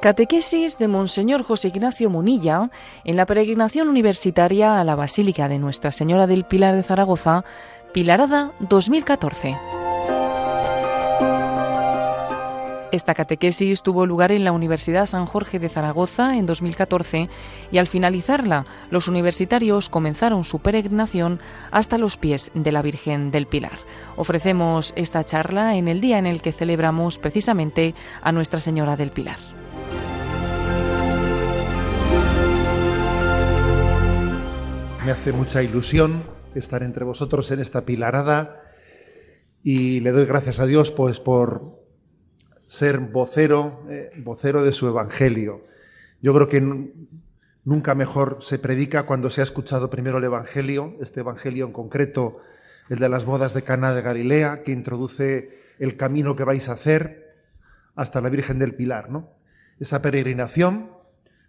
[0.00, 2.70] Catequesis de Monseñor José Ignacio Munilla
[3.04, 7.44] en la peregrinación universitaria a la Basílica de Nuestra Señora del Pilar de Zaragoza,
[7.92, 9.58] Pilarada 2014.
[12.92, 17.28] Esta catequesis tuvo lugar en la Universidad San Jorge de Zaragoza en 2014
[17.70, 21.40] y al finalizarla los universitarios comenzaron su peregrinación
[21.70, 23.78] hasta los pies de la Virgen del Pilar.
[24.16, 29.10] Ofrecemos esta charla en el día en el que celebramos precisamente a Nuestra Señora del
[29.10, 29.59] Pilar.
[35.02, 36.22] Me hace mucha ilusión
[36.54, 38.62] estar entre vosotros en esta pilarada
[39.62, 41.80] y le doy gracias a Dios pues por
[42.68, 45.62] ser vocero, eh, vocero de su evangelio.
[46.20, 46.92] Yo creo que
[47.64, 52.36] nunca mejor se predica cuando se ha escuchado primero el evangelio, este evangelio en concreto,
[52.90, 56.72] el de las bodas de Cana de Galilea, que introduce el camino que vais a
[56.72, 57.38] hacer
[57.94, 59.30] hasta la Virgen del Pilar, ¿no?
[59.78, 60.90] Esa peregrinación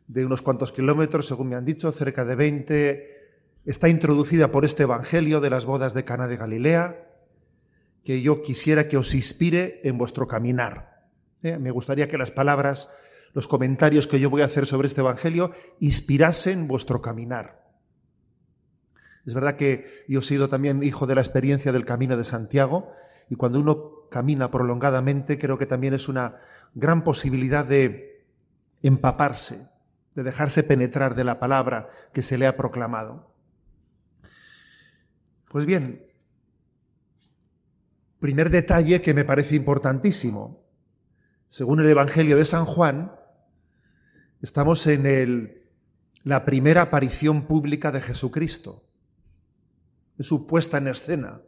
[0.07, 3.20] de unos cuantos kilómetros, según me han dicho, cerca de 20
[3.65, 7.07] está introducida por este Evangelio de las bodas de Cana de Galilea,
[8.03, 11.05] que yo quisiera que os inspire en vuestro caminar.
[11.43, 11.57] ¿Eh?
[11.57, 12.89] Me gustaría que las palabras,
[13.33, 17.61] los comentarios que yo voy a hacer sobre este Evangelio inspirasen vuestro caminar.
[19.25, 22.91] Es verdad que yo he sido también hijo de la experiencia del Camino de Santiago
[23.29, 26.37] y cuando uno camina prolongadamente creo que también es una
[26.73, 28.25] gran posibilidad de
[28.81, 29.67] empaparse,
[30.15, 33.30] de dejarse penetrar de la palabra que se le ha proclamado.
[35.51, 36.01] Pues bien,
[38.21, 40.63] primer detalle que me parece importantísimo.
[41.49, 43.11] Según el Evangelio de San Juan,
[44.41, 45.63] estamos en el,
[46.23, 48.85] la primera aparición pública de Jesucristo.
[50.17, 51.41] Es su puesta en escena.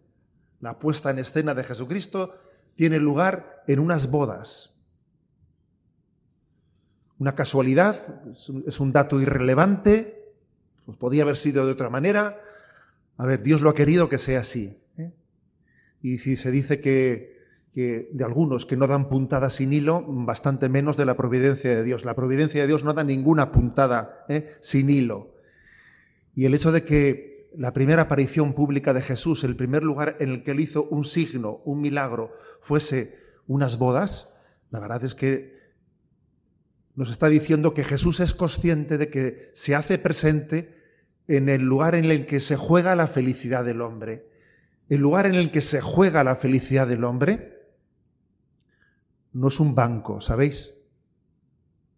[0.60, 2.38] La puesta en escena de Jesucristo
[2.76, 4.76] tiene lugar en unas bodas.
[7.20, 7.96] Una casualidad,
[8.68, 10.34] es un dato irrelevante,
[10.86, 12.38] pues podía haber sido de otra manera,
[13.18, 14.78] a ver, Dios lo ha querido que sea así.
[14.98, 15.12] ¿eh?
[16.02, 17.34] Y si se dice que,
[17.74, 22.06] de algunos que no dan puntada sin hilo, bastante menos de la providencia de Dios.
[22.06, 24.56] La providencia de Dios no da ninguna puntada ¿eh?
[24.62, 25.36] sin hilo.
[26.36, 30.30] Y el hecho de que la primera aparición pública de Jesús, el primer lugar en
[30.30, 32.32] el que él hizo un signo, un milagro,
[32.62, 34.34] fuese unas bodas,
[34.72, 35.54] la verdad es que
[36.96, 40.83] nos está diciendo que Jesús es consciente de que se hace presente
[41.28, 44.30] en el lugar en el que se juega la felicidad del hombre.
[44.90, 47.54] El lugar en el que se juega la felicidad del hombre
[49.32, 50.76] no es un banco, ¿sabéis?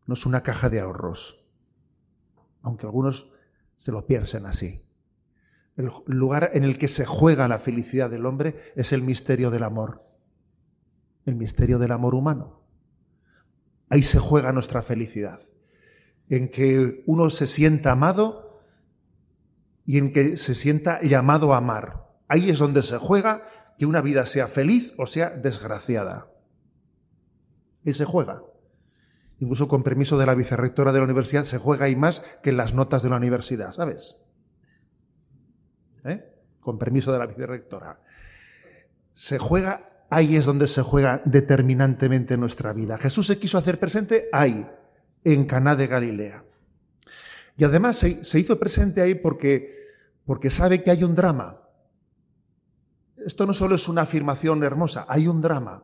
[0.05, 1.43] No es una caja de ahorros,
[2.61, 3.31] aunque algunos
[3.77, 4.83] se lo piensen así.
[5.75, 9.63] El lugar en el que se juega la felicidad del hombre es el misterio del
[9.63, 10.03] amor,
[11.25, 12.61] el misterio del amor humano.
[13.89, 15.41] Ahí se juega nuestra felicidad,
[16.29, 18.44] en que uno se sienta amado
[19.85, 22.05] y en que se sienta llamado a amar.
[22.27, 23.47] Ahí es donde se juega
[23.77, 26.27] que una vida sea feliz o sea desgraciada.
[27.83, 28.41] Y se juega.
[29.39, 32.57] Incluso con permiso de la vicerrectora de la universidad se juega ahí más que en
[32.57, 34.17] las notas de la universidad, ¿sabes?
[36.05, 36.23] ¿Eh?
[36.61, 37.99] Con permiso de la vicerrectora.
[39.13, 42.97] Se juega, ahí es donde se juega determinantemente nuestra vida.
[42.97, 44.67] Jesús se quiso hacer presente ahí,
[45.23, 46.43] en Caná de Galilea.
[47.57, 49.74] Y además se, hizo presente ahí porque,
[50.25, 51.61] porque sabe que hay un drama.
[53.17, 55.83] Esto no solo es una afirmación hermosa, hay un drama.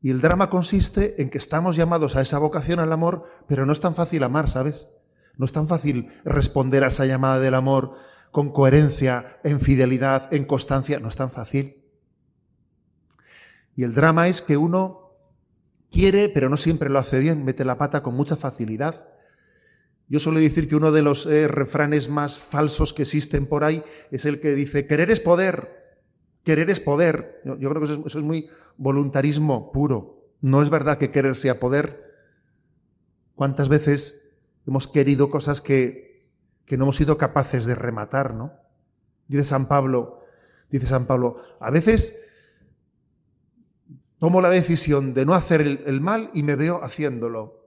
[0.00, 3.72] Y el drama consiste en que estamos llamados a esa vocación al amor, pero no
[3.72, 4.88] es tan fácil amar, ¿sabes?
[5.36, 7.96] No es tan fácil responder a esa llamada del amor
[8.30, 11.84] con coherencia, en fidelidad, en constancia, no es tan fácil.
[13.76, 15.12] Y el drama es que uno
[15.90, 19.11] quiere, pero no siempre lo hace bien, mete la pata con mucha facilidad.
[20.12, 23.82] Yo suelo decir que uno de los eh, refranes más falsos que existen por ahí
[24.10, 25.96] es el que dice, querer es poder,
[26.44, 27.40] querer es poder.
[27.46, 30.28] Yo, creo que eso es, muy voluntarismo puro.
[30.42, 32.12] No es verdad que querer sea poder.
[33.36, 34.28] ¿Cuántas veces
[34.66, 36.26] hemos querido cosas que,
[36.66, 38.52] que no hemos sido capaces de rematar, no?
[39.28, 40.20] Dice San Pablo,
[40.68, 42.20] dice San Pablo, a veces
[44.18, 47.61] tomo la decisión de no hacer el mal y me veo haciéndolo.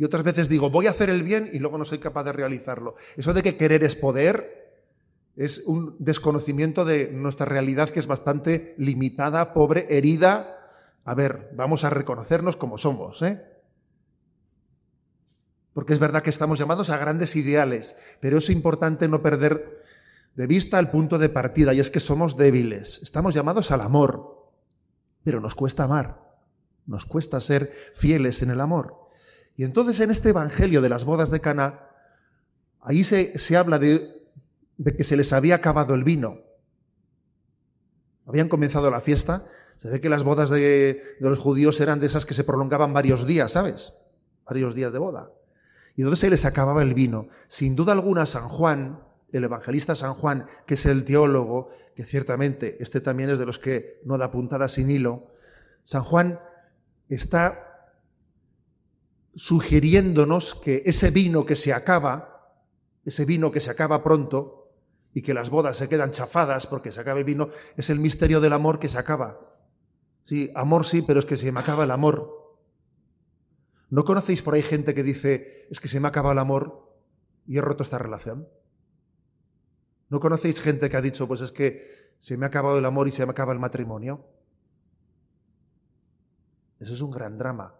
[0.00, 2.32] Y otras veces digo, voy a hacer el bien y luego no soy capaz de
[2.32, 2.96] realizarlo.
[3.18, 4.72] Eso de que querer es poder
[5.36, 10.56] es un desconocimiento de nuestra realidad que es bastante limitada, pobre, herida.
[11.04, 13.44] A ver, vamos a reconocernos como somos, ¿eh?
[15.74, 19.82] Porque es verdad que estamos llamados a grandes ideales, pero es importante no perder
[20.34, 23.02] de vista el punto de partida, y es que somos débiles.
[23.02, 24.48] Estamos llamados al amor,
[25.24, 26.22] pero nos cuesta amar,
[26.86, 28.99] nos cuesta ser fieles en el amor.
[29.60, 31.80] Y entonces en este Evangelio de las bodas de Cana,
[32.80, 34.24] ahí se, se habla de,
[34.78, 36.38] de que se les había acabado el vino.
[38.24, 39.44] Habían comenzado la fiesta.
[39.76, 42.94] Se ve que las bodas de, de los judíos eran de esas que se prolongaban
[42.94, 43.92] varios días, ¿sabes?
[44.46, 45.30] Varios días de boda.
[45.94, 47.28] Y entonces se les acababa el vino.
[47.48, 52.78] Sin duda alguna, San Juan, el evangelista San Juan, que es el teólogo, que ciertamente
[52.80, 55.26] este también es de los que no da puntada sin hilo,
[55.84, 56.40] San Juan
[57.10, 57.69] está
[59.34, 62.58] sugiriéndonos que ese vino que se acaba,
[63.04, 64.72] ese vino que se acaba pronto
[65.12, 68.40] y que las bodas se quedan chafadas porque se acaba el vino, es el misterio
[68.40, 69.40] del amor que se acaba.
[70.24, 72.58] Sí, amor sí, pero es que se me acaba el amor.
[73.88, 76.94] ¿No conocéis por ahí gente que dice, es que se me acaba el amor
[77.46, 78.48] y he roto esta relación?
[80.08, 83.08] ¿No conocéis gente que ha dicho, pues es que se me ha acabado el amor
[83.08, 84.26] y se me acaba el matrimonio?
[86.78, 87.79] Eso es un gran drama.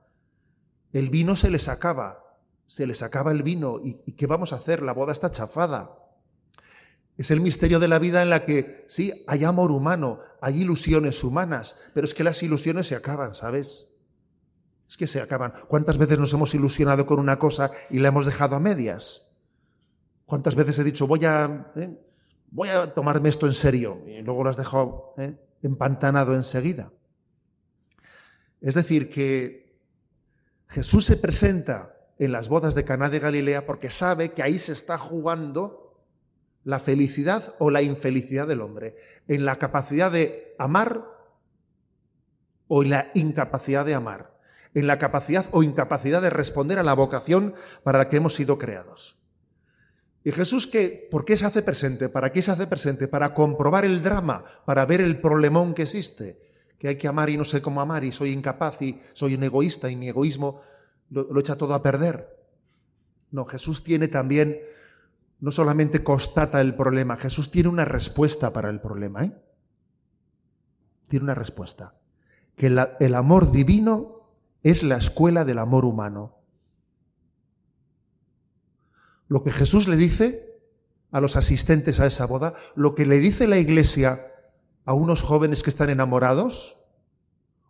[0.92, 2.24] El vino se les acaba,
[2.66, 3.80] se les acaba el vino.
[3.82, 4.82] ¿Y, qué vamos a hacer?
[4.82, 5.90] La boda está chafada.
[7.16, 11.22] Es el misterio de la vida en la que, sí, hay amor humano, hay ilusiones
[11.22, 13.92] humanas, pero es que las ilusiones se acaban, ¿sabes?
[14.88, 15.52] Es que se acaban.
[15.68, 19.28] ¿Cuántas veces nos hemos ilusionado con una cosa y la hemos dejado a medias?
[20.24, 21.94] ¿Cuántas veces he dicho, voy a, eh,
[22.50, 24.02] voy a tomarme esto en serio?
[24.06, 26.90] Y luego lo has dejado eh, empantanado enseguida.
[28.60, 29.69] Es decir, que
[30.70, 34.72] Jesús se presenta en las bodas de Caná de Galilea porque sabe que ahí se
[34.72, 35.98] está jugando
[36.62, 38.94] la felicidad o la infelicidad del hombre,
[39.26, 41.04] en la capacidad de amar
[42.68, 44.38] o en la incapacidad de amar,
[44.74, 48.58] en la capacidad o incapacidad de responder a la vocación para la que hemos sido
[48.58, 49.18] creados.
[50.22, 51.08] ¿Y Jesús qué?
[51.10, 52.10] ¿Por qué se hace presente?
[52.10, 53.08] ¿Para qué se hace presente?
[53.08, 56.49] Para comprobar el drama, para ver el problemón que existe
[56.80, 59.44] que hay que amar y no sé cómo amar y soy incapaz y soy un
[59.44, 60.62] egoísta y mi egoísmo
[61.10, 62.26] lo, echa todo a perder.
[63.30, 64.58] No, Jesús tiene también,
[65.40, 69.26] no solamente constata el problema, Jesús tiene una respuesta para el problema.
[69.26, 69.32] ¿eh?
[71.08, 71.96] Tiene una respuesta.
[72.56, 74.22] Que el amor divino
[74.62, 76.38] es la escuela del amor humano.
[79.28, 80.58] Lo que Jesús le dice
[81.12, 84.29] a los asistentes a esa boda, lo que le dice la iglesia
[84.90, 86.82] a unos jóvenes que están enamorados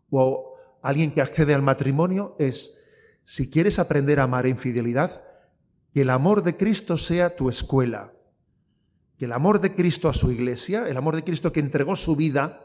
[0.09, 2.83] o a alguien que accede al matrimonio es,
[3.27, 5.23] si quieres aprender a amar en fidelidad,
[5.93, 8.15] que el amor de Cristo sea tu escuela,
[9.19, 12.17] que el amor de Cristo a su iglesia, el amor de Cristo que entregó su
[12.17, 12.59] vida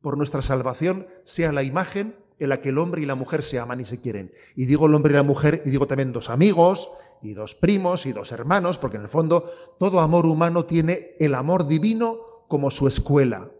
[0.00, 3.58] por nuestra salvación, sea la imagen en la que el hombre y la mujer se
[3.58, 4.32] aman y se quieren.
[4.56, 6.88] Y digo el hombre y la mujer, y digo también dos amigos,
[7.20, 11.34] y dos primos, y dos hermanos, porque en el fondo todo amor humano tiene el
[11.34, 13.50] amor divino como su escuela.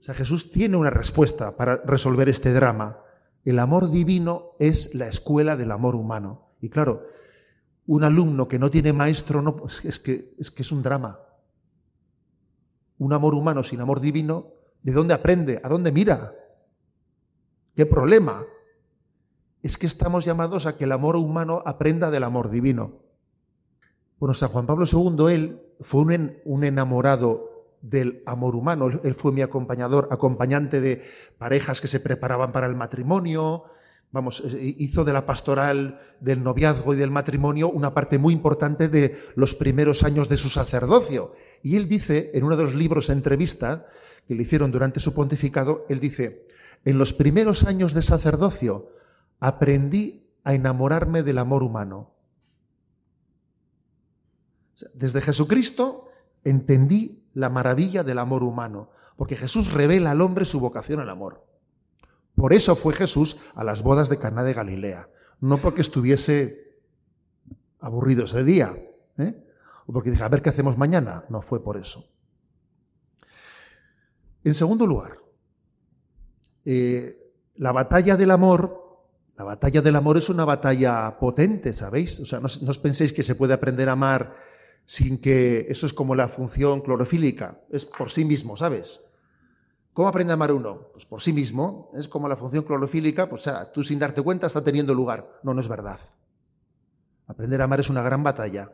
[0.00, 2.98] O sea, Jesús tiene una respuesta para resolver este drama.
[3.44, 6.48] El amor divino es la escuela del amor humano.
[6.60, 7.06] Y claro,
[7.86, 11.20] un alumno que no tiene maestro no, es, que, es que es un drama.
[12.98, 14.48] Un amor humano sin amor divino,
[14.82, 15.60] ¿de dónde aprende?
[15.62, 16.34] ¿A dónde mira?
[17.74, 18.42] ¿Qué problema?
[19.62, 23.02] Es que estamos llamados a que el amor humano aprenda del amor divino.
[24.18, 26.02] Bueno, San Juan Pablo II, él fue
[26.44, 27.47] un enamorado
[27.82, 28.88] del amor humano.
[29.02, 31.04] Él fue mi acompañador, acompañante de
[31.38, 33.64] parejas que se preparaban para el matrimonio.
[34.10, 38.88] Vamos, eh, hizo de la pastoral del noviazgo y del matrimonio una parte muy importante
[38.88, 41.34] de los primeros años de su sacerdocio.
[41.62, 43.86] Y él dice, en uno de los libros entrevista
[44.26, 46.46] que le hicieron durante su pontificado, él dice,
[46.84, 48.92] en los primeros años de sacerdocio
[49.40, 52.14] aprendí a enamorarme del amor humano.
[54.94, 56.08] Desde Jesucristo
[56.44, 61.46] entendí la maravilla del amor humano, porque Jesús revela al hombre su vocación al amor.
[62.34, 65.08] Por eso fue Jesús a las bodas de Caná de Galilea,
[65.40, 66.80] no porque estuviese
[67.78, 68.72] aburrido ese día,
[69.18, 69.40] ¿eh?
[69.86, 72.04] o porque dije, a ver qué hacemos mañana, no fue por eso.
[74.42, 75.18] En segundo lugar,
[76.64, 77.16] eh,
[77.54, 79.04] la batalla del amor,
[79.36, 82.18] la batalla del amor es una batalla potente, ¿sabéis?
[82.18, 84.47] O sea, no, no os penséis que se puede aprender a amar
[84.88, 89.04] sin que eso es como la función clorofílica, es por sí mismo, ¿sabes?
[89.92, 90.88] ¿Cómo aprende a amar uno?
[90.94, 94.22] Pues por sí mismo, es como la función clorofílica, pues o sea, tú sin darte
[94.22, 95.40] cuenta está teniendo lugar.
[95.42, 96.00] No, no es verdad.
[97.26, 98.72] Aprender a amar es una gran batalla.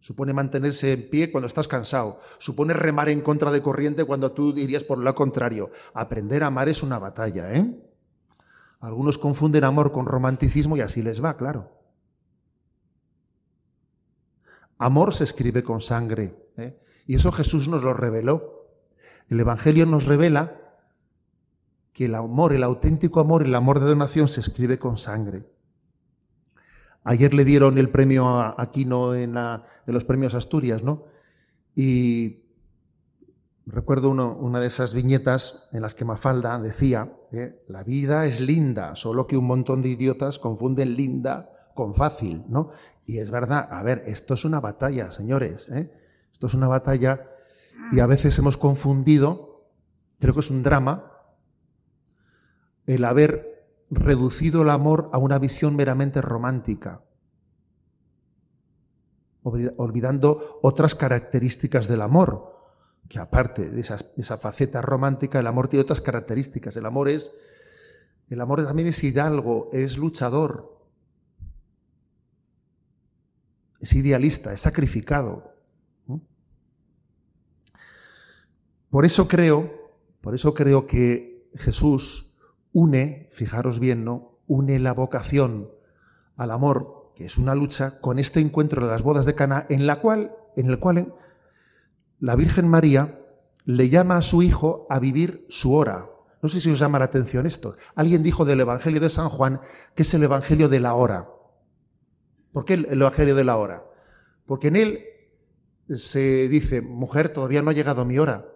[0.00, 2.20] Supone mantenerse en pie cuando estás cansado.
[2.38, 5.70] Supone remar en contra de corriente cuando tú dirías por lo contrario.
[5.92, 7.78] Aprender a amar es una batalla, ¿eh?
[8.80, 11.81] Algunos confunden amor con romanticismo y así les va, claro.
[14.82, 16.34] Amor se escribe con sangre.
[16.56, 16.76] ¿eh?
[17.06, 18.66] Y eso Jesús nos lo reveló.
[19.28, 20.60] El Evangelio nos revela
[21.92, 25.44] que el amor, el auténtico amor, el amor de donación se escribe con sangre.
[27.04, 29.34] Ayer le dieron el premio a Aquino en
[29.86, 31.04] los premios Asturias, ¿no?
[31.76, 32.40] Y
[33.66, 37.62] recuerdo una de esas viñetas en las que Mafalda decía, ¿eh?
[37.68, 42.70] la vida es linda, solo que un montón de idiotas confunden linda con fácil, ¿no?
[43.06, 45.90] Y es verdad, a ver, esto es una batalla, señores, ¿eh?
[46.32, 47.28] esto es una batalla
[47.90, 49.66] y a veces hemos confundido,
[50.20, 51.12] creo que es un drama,
[52.86, 57.02] el haber reducido el amor a una visión meramente romántica,
[59.42, 62.52] olvidando otras características del amor,
[63.08, 66.76] que aparte de esa, faceta romántica, el amor tiene otras características.
[66.76, 67.32] El amor es,
[68.30, 70.71] el amor también es hidalgo, es luchador,
[73.82, 75.52] es idealista, es sacrificado.
[78.90, 82.38] Por eso creo, por eso creo que Jesús
[82.72, 84.38] une, fijaros bien, ¿no?
[84.46, 85.68] Une la vocación
[86.36, 89.86] al amor, que es una lucha, con este encuentro de las bodas de Cana, en
[89.86, 91.14] la cual, en el cual
[92.20, 93.18] la Virgen María
[93.64, 96.06] le llama a su hijo a vivir su hora.
[96.40, 97.74] No sé si os llama la atención esto.
[97.94, 99.60] Alguien dijo del Evangelio de San Juan
[99.96, 101.28] que es el Evangelio de la hora.
[102.52, 103.84] ¿Por qué el Evangelio de la hora?
[104.46, 105.04] Porque en él
[105.94, 108.46] se dice, mujer, todavía no ha llegado mi hora.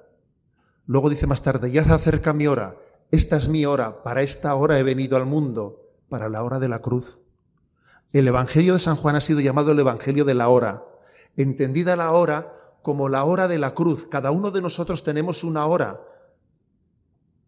[0.87, 2.77] Luego dice más tarde, ya se acerca mi hora.
[3.11, 4.03] Esta es mi hora.
[4.03, 7.19] Para esta hora he venido al mundo, para la hora de la cruz.
[8.13, 10.85] El Evangelio de San Juan ha sido llamado el Evangelio de la hora.
[11.37, 14.07] Entendida la hora como la hora de la cruz.
[14.07, 16.01] Cada uno de nosotros tenemos una hora,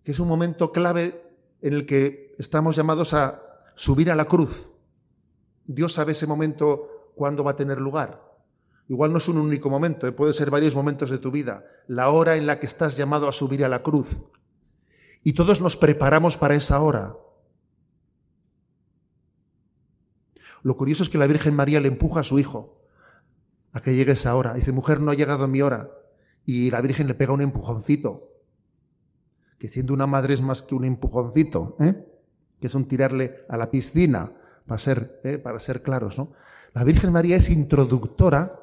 [0.03, 1.23] que es un momento clave
[1.63, 3.43] en el que estamos llamados a
[3.75, 4.71] subir a la cruz.
[5.69, 8.27] Dios sabe ese momento cuándo va a tener lugar.
[8.89, 10.13] Igual no es un único momento, ¿eh?
[10.13, 11.65] puede ser varios momentos de tu vida.
[11.87, 14.17] La hora en la que estás llamado a subir a la cruz.
[15.23, 17.15] Y todos nos preparamos para esa hora.
[20.63, 22.81] Lo curioso es que la Virgen María le empuja a su hijo
[23.73, 24.55] a que llegue esa hora.
[24.55, 25.91] Dice, mujer, no ha llegado mi hora.
[26.47, 28.33] Y la Virgen le pega un empujoncito,
[29.59, 32.07] que siendo una madre es más que un empujoncito, ¿eh?
[32.59, 34.33] que es un tirarle a la piscina,
[34.69, 35.39] para ser, ¿eh?
[35.39, 36.19] para ser claros.
[36.19, 36.33] ¿no?
[36.75, 38.61] La Virgen María es introductora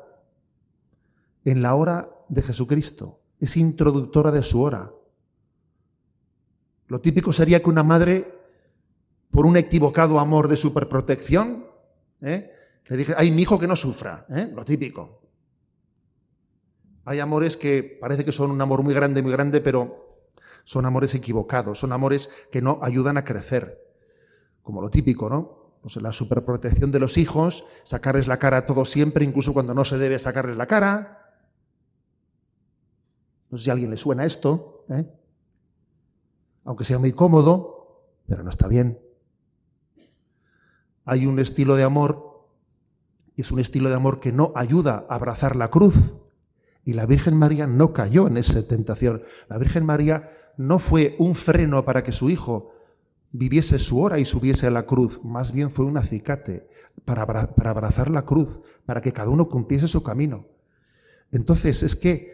[1.44, 4.92] en la hora de Jesucristo, es introductora de su hora.
[6.88, 8.32] Lo típico sería que una madre,
[9.32, 11.66] por un equivocado amor de superprotección,
[12.22, 12.52] ¿eh?
[12.88, 14.52] Le dije, ay, mi hijo que no sufra, ¿eh?
[14.54, 15.22] lo típico.
[17.06, 20.22] Hay amores que parece que son un amor muy grande, muy grande, pero
[20.64, 23.82] son amores equivocados, son amores que no ayudan a crecer.
[24.62, 25.65] Como lo típico, ¿no?
[25.86, 30.00] Pues la superprotección de los hijos, sacarles la cara todo siempre, incluso cuando no se
[30.00, 31.36] debe sacarles la cara.
[33.52, 35.06] No sé si a alguien le suena esto, ¿eh?
[36.64, 38.98] aunque sea muy cómodo, pero no está bien.
[41.06, 42.48] Hay un estilo de amor
[43.36, 46.16] y es un estilo de amor que no ayuda a abrazar la cruz.
[46.84, 49.22] Y la Virgen María no cayó en esa tentación.
[49.50, 52.75] La Virgen María no fue un freno para que su hijo
[53.38, 56.68] viviese su hora y subiese a la cruz, más bien fue un acicate
[57.04, 60.46] para, para abrazar la cruz, para que cada uno cumpliese su camino.
[61.32, 62.34] Entonces es que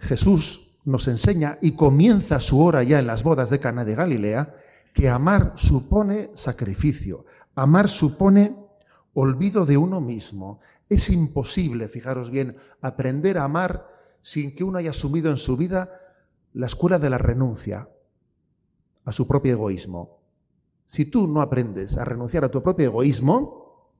[0.00, 4.54] Jesús nos enseña y comienza su hora ya en las bodas de Cana de Galilea
[4.94, 8.56] que amar supone sacrificio, amar supone
[9.14, 10.60] olvido de uno mismo.
[10.88, 13.88] Es imposible, fijaros bien, aprender a amar
[14.22, 15.90] sin que uno haya asumido en su vida
[16.52, 17.88] la escuela de la renuncia
[19.04, 20.17] a su propio egoísmo.
[20.88, 23.92] Si tú no aprendes a renunciar a tu propio egoísmo,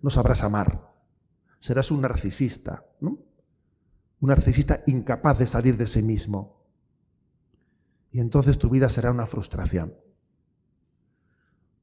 [0.00, 0.88] no sabrás amar.
[1.58, 3.18] Serás un narcisista, ¿no?
[4.20, 6.62] Un narcisista incapaz de salir de sí mismo.
[8.12, 9.94] Y entonces tu vida será una frustración.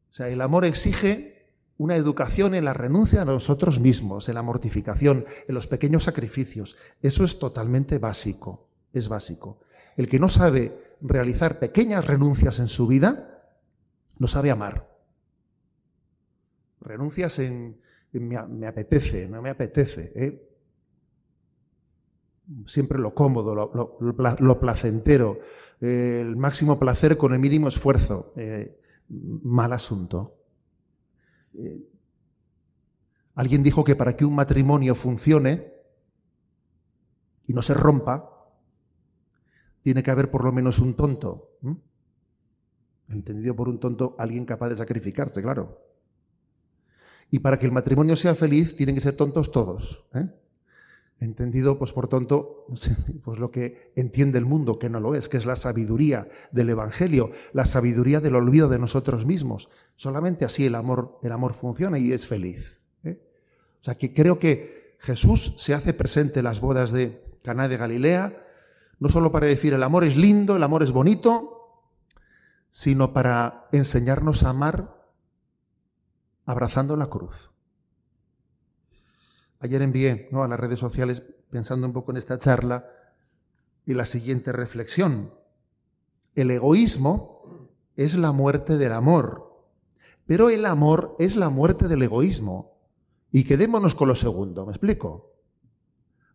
[0.10, 4.42] O sea, el amor exige una educación en la renuncia a nosotros mismos, en la
[4.42, 6.78] mortificación, en los pequeños sacrificios.
[7.02, 9.60] Eso es totalmente básico, es básico.
[9.98, 13.39] El que no sabe realizar pequeñas renuncias en su vida,
[14.20, 14.88] no sabe amar.
[16.82, 17.80] Renuncias en,
[18.14, 20.12] me, apetece, no me apetece.
[20.16, 20.50] ¿eh?
[22.66, 25.40] Siempre lo cómodo, lo, placentero,
[25.82, 28.34] el máximo placer con el mínimo esfuerzo.
[28.36, 28.78] Eh,
[29.10, 30.36] mal asunto.
[31.56, 31.82] Eh,
[33.36, 35.74] alguien dijo que para que un matrimonio funcione
[37.48, 38.30] y no se rompa,
[39.82, 41.52] tiene que haber por lo menos un tonto.
[43.10, 45.82] Entendido por un tonto, alguien capaz de sacrificarse, claro.
[47.32, 50.08] Y para que el matrimonio sea feliz, tienen que ser tontos todos.
[50.14, 50.28] ¿eh?
[51.20, 52.66] entendido, pues por tanto,
[53.24, 56.70] pues lo que entiende el mundo, que no lo es, que es la sabiduría del
[56.70, 59.70] Evangelio, la sabiduría del olvido de nosotros mismos.
[59.96, 62.80] Solamente así el amor, el amor funciona y es feliz.
[63.04, 63.20] ¿eh?
[63.82, 67.78] O sea que creo que Jesús se hace presente en las bodas de Caná de
[67.78, 68.46] Galilea,
[69.00, 71.59] no solo para decir el amor es lindo, el amor es bonito,
[72.72, 74.96] sino para enseñarnos a amar
[76.46, 77.52] abrazando la cruz.
[79.60, 80.44] Ayer envié ¿no?
[80.44, 81.22] a las redes sociales,
[81.52, 82.86] pensando un poco en esta charla,
[83.86, 85.34] y la siguiente reflexión.
[86.36, 89.66] El egoísmo es la muerte del amor,
[90.26, 92.78] pero el amor es la muerte del egoísmo.
[93.32, 95.34] Y quedémonos con lo segundo, ¿me explico?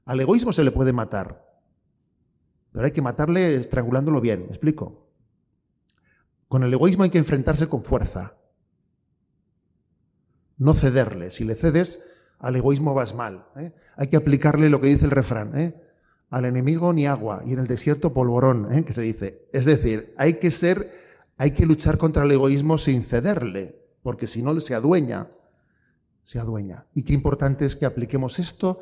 [0.05, 1.45] Al egoísmo se le puede matar,
[2.73, 5.04] pero hay que matarle estrangulándolo bien, ¿me explico?
[6.55, 8.35] Con el egoísmo hay que enfrentarse con fuerza,
[10.57, 11.33] no cederle.
[11.33, 12.01] Si le cedes,
[12.39, 13.45] al egoísmo vas mal.
[13.57, 13.73] ¿eh?
[13.97, 15.59] Hay que aplicarle lo que dice el refrán.
[15.59, 15.75] ¿eh?
[16.31, 18.85] Al enemigo ni agua y en el desierto polvorón, ¿eh?
[18.85, 19.49] que se dice.
[19.53, 20.93] Es decir, hay que ser,
[21.39, 25.27] hay que luchar contra el egoísmo sin cederle, porque si no se adueña,
[26.23, 26.87] se adueña.
[26.95, 28.79] Y qué importante es que apliquemos esto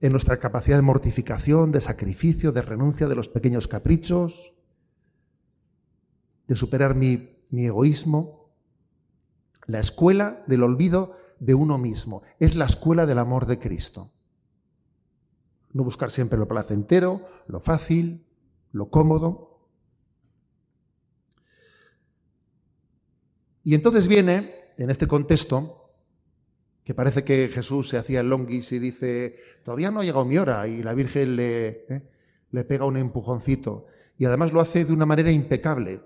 [0.00, 4.53] en nuestra capacidad de mortificación, de sacrificio, de renuncia de los pequeños caprichos,
[6.46, 8.52] de superar mi, egoísmo.
[9.66, 12.22] La escuela del olvido de uno mismo.
[12.38, 14.12] Es la escuela del amor de Cristo.
[15.72, 18.24] No buscar siempre lo placentero, lo fácil,
[18.72, 19.68] lo cómodo.
[23.64, 25.94] Y entonces viene, en este contexto,
[26.84, 30.36] que parece que Jesús se hacía el longuis y dice, todavía no ha llegado mi
[30.36, 32.10] hora, y la Virgen le, ¿eh?
[32.50, 33.86] le pega un empujoncito.
[34.18, 36.02] Y además lo hace de una manera impecable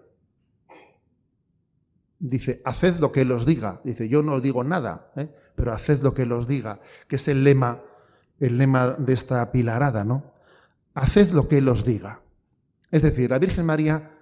[2.18, 3.80] dice, haced lo que Él os diga.
[3.84, 5.28] Dice, yo no os digo nada, ¿eh?
[5.54, 7.82] pero haced lo que Él os diga, que es el lema,
[8.38, 10.34] el lema de esta pilarada, ¿no?
[10.94, 12.22] Haced lo que Él os diga.
[12.90, 14.12] Es decir, la Virgen María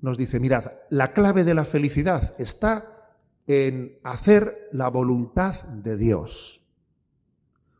[0.00, 3.10] nos dice, mirad, la clave de la felicidad está
[3.46, 6.66] en hacer la voluntad de Dios.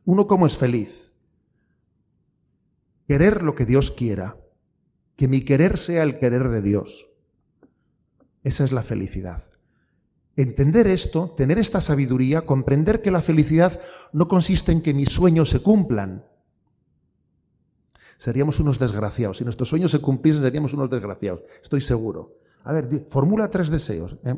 [0.04, 1.10] Uno como es feliz.
[3.08, 4.36] Querer lo que Dios quiera.
[5.16, 7.10] Que mi querer sea el querer de Dios.
[8.42, 9.53] Esa es la felicidad.
[10.36, 13.80] Entender esto, tener esta sabiduría, comprender que la felicidad
[14.12, 16.24] no consiste en que mis sueños se cumplan.
[18.18, 19.38] Seríamos unos desgraciados.
[19.38, 21.42] Si nuestros sueños se cumpliesen, seríamos unos desgraciados.
[21.62, 22.38] Estoy seguro.
[22.64, 24.16] A ver, formula tres deseos.
[24.24, 24.34] ¿eh?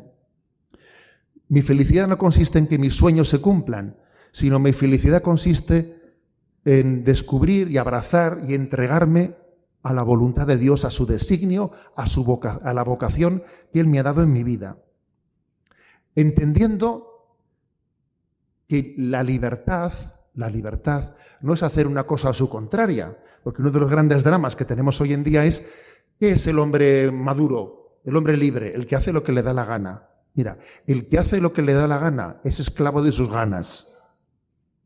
[1.47, 3.97] Mi felicidad no consiste en que mis sueños se cumplan,
[4.31, 5.99] sino mi felicidad consiste
[6.63, 9.35] en descubrir y abrazar y entregarme
[9.81, 13.87] a la voluntad de Dios, a su designio, a, su a la vocación que Él
[13.87, 14.77] me ha dado en mi vida
[16.17, 17.35] entendiendo
[18.67, 19.93] que la libertad,
[20.33, 24.23] la libertad no es hacer una cosa a su contraria, porque uno de los grandes
[24.23, 25.71] dramas que tenemos hoy en día es
[26.19, 29.53] ¿qué es el hombre maduro, el hombre libre, el que hace lo que le da
[29.53, 30.09] la gana?
[30.33, 33.93] Mira, el que hace lo que le da la gana es esclavo de sus ganas.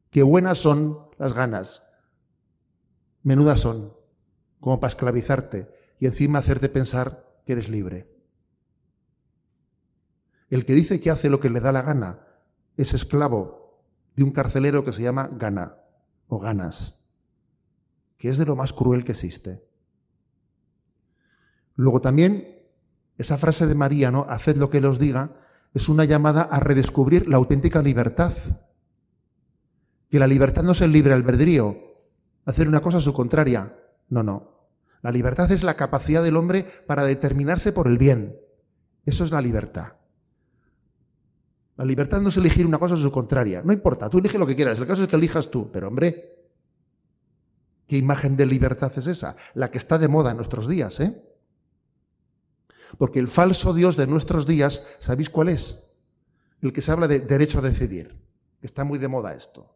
[0.09, 1.81] Qué buenas son las ganas.
[3.23, 3.93] Menudas son,
[4.59, 8.10] como para esclavizarte y encima hacerte pensar que eres libre.
[10.51, 12.19] El que dice que hace lo que le da la gana
[12.75, 13.81] es esclavo
[14.17, 15.77] de un carcelero que se llama gana
[16.27, 17.01] o ganas,
[18.17, 19.63] que es de lo más cruel que existe.
[21.75, 22.59] Luego también
[23.17, 24.25] esa frase de María, ¿no?
[24.29, 25.37] Haced lo que él os diga,
[25.73, 28.33] es una llamada a redescubrir la auténtica libertad.
[30.09, 31.77] Que la libertad no es el libre albedrío,
[32.43, 33.77] hacer una cosa a su contraria.
[34.09, 34.67] No, no.
[35.01, 38.35] La libertad es la capacidad del hombre para determinarse por el bien.
[39.05, 39.93] Eso es la libertad.
[41.81, 43.63] La libertad no es elegir una cosa o su contraria.
[43.65, 44.77] No importa, tú elige lo que quieras.
[44.77, 45.71] El caso es que elijas tú.
[45.71, 46.37] Pero hombre,
[47.87, 49.35] ¿qué imagen de libertad es esa?
[49.55, 51.19] La que está de moda en nuestros días, ¿eh?
[52.99, 55.91] Porque el falso Dios de nuestros días, ¿sabéis cuál es?
[56.61, 58.15] El que se habla de derecho a decidir.
[58.61, 59.73] Está muy de moda esto.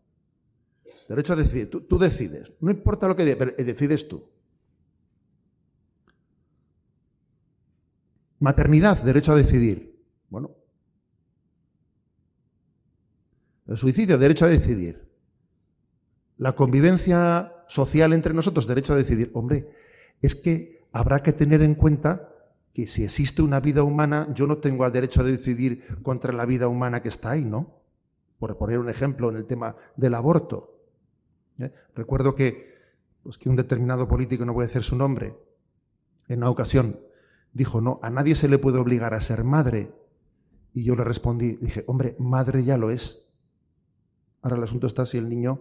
[1.10, 1.72] Derecho a decidir.
[1.72, 2.52] Tú, decides.
[2.60, 4.30] No importa lo que pero decides tú.
[8.38, 10.06] Maternidad, derecho a decidir.
[10.30, 10.52] Bueno,
[13.68, 15.08] El suicidio, derecho a decidir.
[16.38, 19.32] La convivencia social entre nosotros, derecho a decidir.
[19.34, 19.70] Hombre,
[20.22, 22.30] es que habrá que tener en cuenta
[22.74, 26.46] que si existe una vida humana, yo no tengo el derecho a decidir contra la
[26.46, 27.82] vida humana que está ahí, ¿no?
[28.38, 30.78] Por poner un ejemplo en el tema del aborto.
[31.58, 31.72] ¿eh?
[31.96, 32.76] Recuerdo que,
[33.24, 35.36] pues que un determinado político, no voy a decir su nombre,
[36.28, 37.00] en una ocasión
[37.54, 39.92] dijo, no, a nadie se le puede obligar a ser madre.
[40.74, 43.25] Y yo le respondí, dije, hombre, madre ya lo es.
[44.46, 45.60] Ahora el asunto está si el niño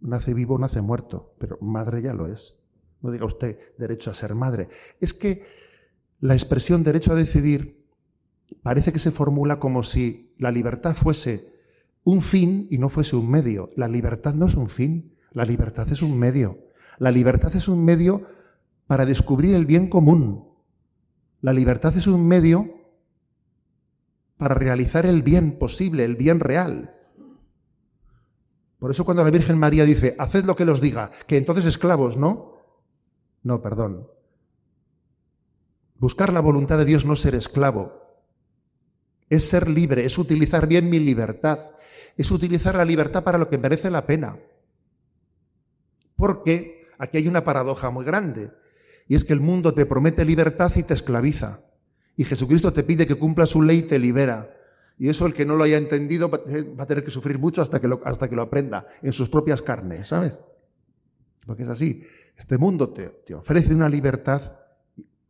[0.00, 2.62] nace vivo, nace muerto, pero madre ya lo es.
[3.02, 4.68] No diga usted derecho a ser madre.
[5.00, 5.44] Es que
[6.20, 7.84] la expresión derecho a decidir
[8.62, 11.52] parece que se formula como si la libertad fuese
[12.04, 13.70] un fin y no fuese un medio.
[13.74, 16.58] La libertad no es un fin, la libertad es un medio.
[16.98, 18.28] La libertad es un medio
[18.86, 20.48] para descubrir el bien común.
[21.40, 22.70] La libertad es un medio
[24.36, 26.95] para realizar el bien posible, el bien real.
[28.78, 32.16] Por eso cuando la Virgen María dice, haced lo que los diga, que entonces esclavos,
[32.16, 32.56] ¿no?
[33.42, 34.08] No, perdón.
[35.98, 38.02] Buscar la voluntad de Dios no es ser esclavo,
[39.30, 41.70] es ser libre, es utilizar bien mi libertad,
[42.16, 44.38] es utilizar la libertad para lo que merece la pena.
[46.16, 48.50] Porque aquí hay una paradoja muy grande,
[49.08, 51.60] y es que el mundo te promete libertad y te esclaviza,
[52.16, 54.55] y Jesucristo te pide que cumpla su ley y te libera.
[54.98, 57.80] Y eso el que no lo haya entendido va a tener que sufrir mucho hasta
[57.80, 60.38] que lo, hasta que lo aprenda en sus propias carnes, ¿sabes?
[61.44, 62.02] Porque es así.
[62.36, 64.52] Este mundo te, ofrece una libertad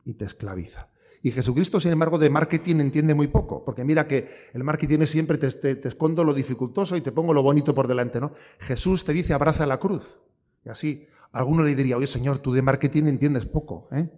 [0.04, 0.88] y te esclaviza.
[1.22, 5.38] Y Jesucristo, sin embargo, de marketing entiende muy poco, porque mira que el marketing siempre
[5.38, 8.32] te, te, escondo lo dificultoso y te pongo lo bonito por delante, ¿no?
[8.58, 10.20] Jesús te dice abraza la cruz.
[10.64, 14.08] Y así, alguno le diría, oye Señor, tú de marketing entiendes poco, ¿eh?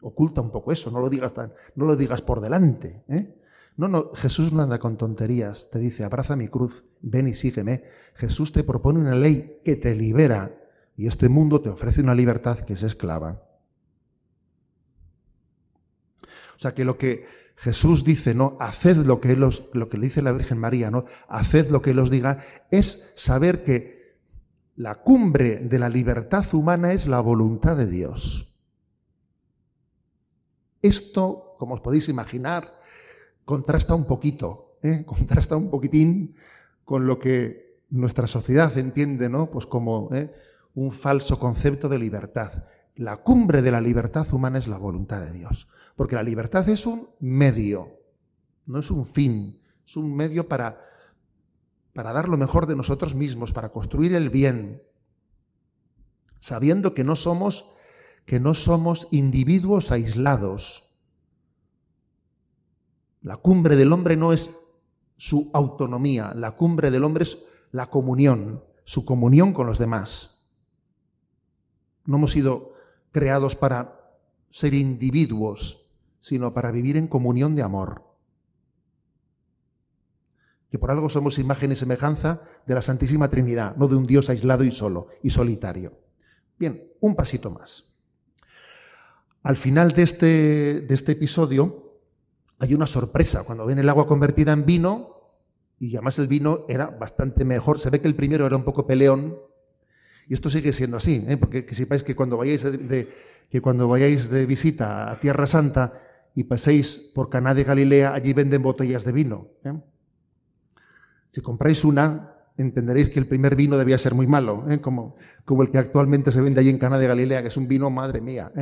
[0.00, 3.41] Oculta un poco eso, no lo digas, tan, no lo digas por delante, ¿eh?
[3.82, 7.82] No, no, Jesús no anda con tonterías, te dice, abraza mi cruz, ven y sígueme.
[8.14, 10.54] Jesús te propone una ley que te libera
[10.96, 13.42] y este mundo te ofrece una libertad que es esclava.
[16.54, 20.22] O sea que lo que Jesús dice, no, haced lo que, lo que le dice
[20.22, 24.14] la Virgen María, no, haced lo que Él os diga, es saber que
[24.76, 28.56] la cumbre de la libertad humana es la voluntad de Dios.
[30.82, 32.80] Esto, como os podéis imaginar,
[33.44, 35.04] contrasta un poquito, ¿eh?
[35.06, 36.34] contrasta un poquitín
[36.84, 39.50] con lo que nuestra sociedad entiende, ¿no?
[39.50, 40.32] Pues como ¿eh?
[40.74, 42.64] un falso concepto de libertad.
[42.96, 45.68] La cumbre de la libertad humana es la voluntad de Dios.
[45.96, 48.00] Porque la libertad es un medio,
[48.66, 50.80] no es un fin, es un medio para,
[51.92, 54.82] para dar lo mejor de nosotros mismos, para construir el bien,
[56.40, 57.74] sabiendo que no somos,
[58.24, 60.91] que no somos individuos aislados.
[63.22, 64.58] La cumbre del hombre no es
[65.16, 70.44] su autonomía, la cumbre del hombre es la comunión, su comunión con los demás.
[72.04, 72.72] No hemos sido
[73.12, 74.00] creados para
[74.50, 75.86] ser individuos,
[76.20, 78.02] sino para vivir en comunión de amor.
[80.70, 84.30] Que por algo somos imagen y semejanza de la Santísima Trinidad, no de un Dios
[84.30, 85.92] aislado y solo y solitario.
[86.58, 87.94] Bien, un pasito más.
[89.42, 91.91] Al final de este, de este episodio
[92.62, 93.42] hay una sorpresa.
[93.42, 95.16] Cuando ven el agua convertida en vino,
[95.80, 98.86] y además el vino era bastante mejor, se ve que el primero era un poco
[98.86, 99.36] peleón,
[100.28, 101.36] y esto sigue siendo así, ¿eh?
[101.36, 103.12] porque que sepáis que cuando vayáis de,
[103.50, 106.00] que cuando vayáis de visita a Tierra Santa,
[106.36, 109.48] y paséis por Caná de Galilea, allí venden botellas de vino.
[109.64, 109.74] ¿eh?
[111.32, 114.80] Si compráis una, entenderéis que el primer vino debía ser muy malo, ¿eh?
[114.80, 117.66] como, como, el que actualmente se vende allí en Caná de Galilea, que es un
[117.66, 118.52] vino, madre mía,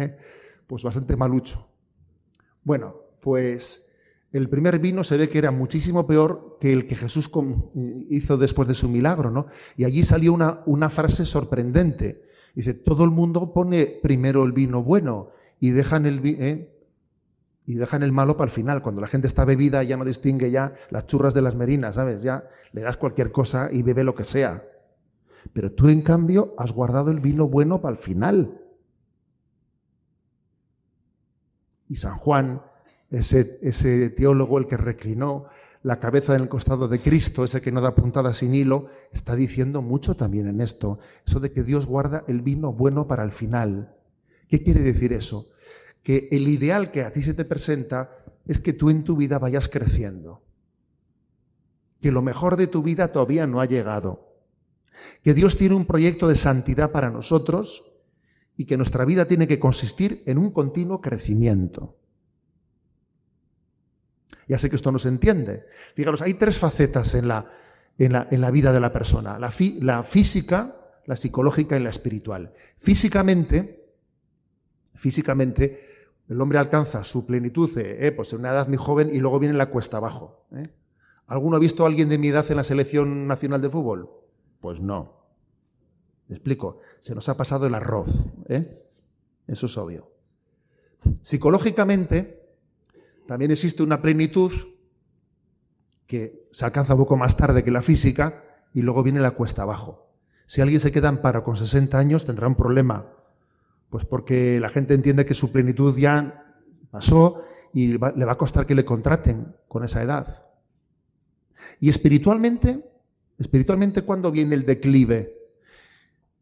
[0.66, 1.68] pues bastante malucho.
[2.64, 3.89] Bueno, pues
[4.32, 7.30] el primer vino se ve que era muchísimo peor que el que Jesús
[8.08, 9.46] hizo después de su milagro, ¿no?
[9.76, 12.22] Y allí salió una, frase sorprendente.
[12.54, 16.66] Dice, todo el mundo pone primero el vino bueno y dejan el vino
[17.66, 18.82] y dejan el malo para el final.
[18.82, 22.22] Cuando la gente está bebida ya no distingue ya las churras de las merinas, ¿sabes?
[22.22, 24.64] Ya le das cualquier cosa y bebe lo que sea.
[25.52, 28.60] Pero tú, en cambio, has guardado el vino bueno para el final.
[31.88, 32.62] Y San Juan,
[33.10, 35.46] ese, teólogo, el que reclinó
[35.82, 39.34] la cabeza en el costado de Cristo, ese que no da puntada sin hilo, está
[39.34, 40.98] diciendo mucho también en esto.
[41.26, 43.94] Eso de que Dios guarda el vino bueno para el final.
[44.48, 45.46] ¿Qué quiere decir eso?
[46.02, 48.10] que el ideal que a ti se te presenta
[48.46, 50.42] es que tú en tu vida vayas creciendo,
[52.00, 54.34] que lo mejor de tu vida todavía no ha llegado,
[55.22, 57.92] que Dios tiene un proyecto de santidad para nosotros
[58.56, 61.96] y que nuestra vida tiene que consistir en un continuo crecimiento.
[64.50, 65.64] Ya sé que esto no se entiende.
[65.94, 67.52] Fijaros, hay tres facetas en la,
[67.98, 70.74] en la, vida de la persona, la, la física,
[71.06, 72.52] la psicológica y la espiritual.
[72.80, 73.92] Físicamente,
[74.96, 75.88] físicamente,
[76.28, 79.38] el hombre alcanza su plenitud eh, eh, pues en una edad muy joven y luego
[79.38, 80.44] viene la cuesta abajo.
[80.52, 80.68] ¿eh?
[81.28, 84.10] ¿Alguno ha visto a alguien de mi edad en la selección nacional de fútbol?
[84.60, 85.28] Pues no.
[86.26, 86.80] ¿Me explico?
[87.02, 88.26] Se nos ha pasado el arroz.
[89.46, 90.10] Eso es obvio.
[91.22, 92.39] Psicológicamente,
[93.30, 94.50] también existe una plenitud
[96.08, 98.42] que se alcanza un poco más tarde que la física
[98.74, 100.10] y luego viene la cuesta abajo.
[100.48, 103.06] Si alguien se queda en paro con 60 años, tendrá un problema.
[103.88, 106.56] Pues porque la gente entiende que su plenitud ya
[106.90, 110.46] pasó y le va a costar que le contraten con esa edad.
[111.78, 112.84] Y espiritualmente,
[113.38, 115.36] espiritualmente, ¿cuándo viene el declive?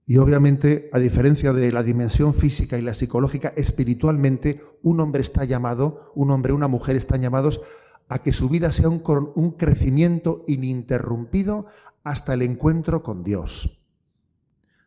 [0.08, 5.44] Y obviamente, a diferencia de la dimensión física y la psicológica, espiritualmente un hombre está
[5.44, 7.60] llamado, un hombre, una mujer están llamados
[8.08, 9.02] a que su vida sea un,
[9.34, 11.66] un crecimiento ininterrumpido
[12.04, 13.86] hasta el encuentro con Dios.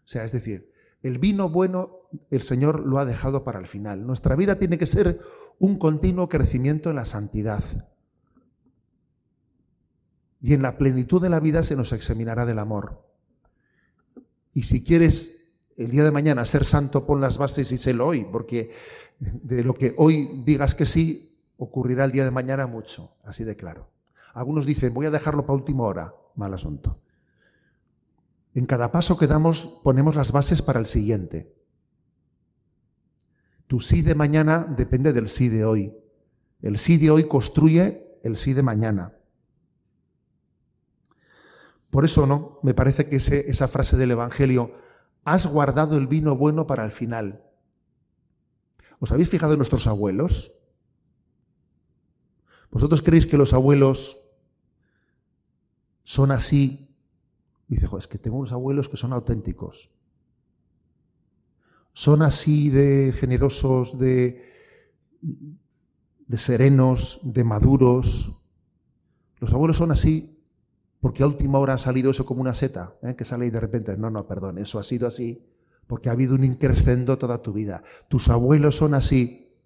[0.03, 0.71] O sea, es decir,
[1.03, 1.99] el vino bueno
[2.31, 4.07] el Señor lo ha dejado para el final.
[4.07, 5.21] Nuestra vida tiene que ser
[5.59, 7.63] un continuo crecimiento en la santidad.
[10.41, 13.10] Y en la plenitud de la vida se nos examinará del amor.
[14.53, 15.41] Y si quieres
[15.77, 18.71] el día de mañana ser santo, pon las bases y sélo hoy, porque
[19.19, 23.55] de lo que hoy digas que sí, ocurrirá el día de mañana mucho, así de
[23.55, 23.89] claro.
[24.33, 26.13] Algunos dicen, voy a dejarlo para última hora.
[26.35, 26.99] Mal asunto.
[28.53, 31.53] En cada paso que damos ponemos las bases para el siguiente.
[33.67, 35.93] Tu sí de mañana depende del sí de hoy.
[36.61, 39.13] El sí de hoy construye el sí de mañana.
[41.91, 44.73] Por eso no, me parece que esa frase del Evangelio,
[45.25, 47.43] has guardado el vino bueno para el final.
[48.99, 50.57] ¿Os habéis fijado en nuestros abuelos?
[52.71, 54.17] ¿Vosotros creéis que los abuelos
[56.03, 56.87] son así?
[57.67, 59.91] dice, es que tengo unos abuelos que son auténticos.
[61.93, 64.49] Son así de generosos, de,
[65.21, 68.37] de serenos, de maduros.
[69.39, 70.30] Los abuelos son así
[71.01, 73.15] porque a última hora ha salido eso como una seta, ¿eh?
[73.15, 75.43] que sale y de repente, no, no, perdón, eso ha sido así,
[75.87, 77.83] porque ha habido un increscendo toda tu vida.
[78.07, 79.57] Tus abuelos son así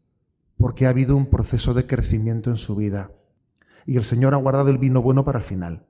[0.58, 3.12] porque ha habido un proceso de crecimiento en su vida.
[3.86, 5.86] Y el Señor ha guardado el vino bueno para el final.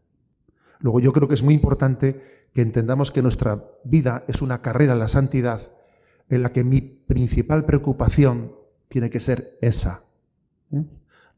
[0.79, 4.93] Luego yo creo que es muy importante que entendamos que nuestra vida es una carrera
[4.93, 5.71] a la santidad
[6.29, 8.53] en la que mi principal preocupación
[8.87, 10.03] tiene que ser esa.
[10.71, 10.83] ¿eh?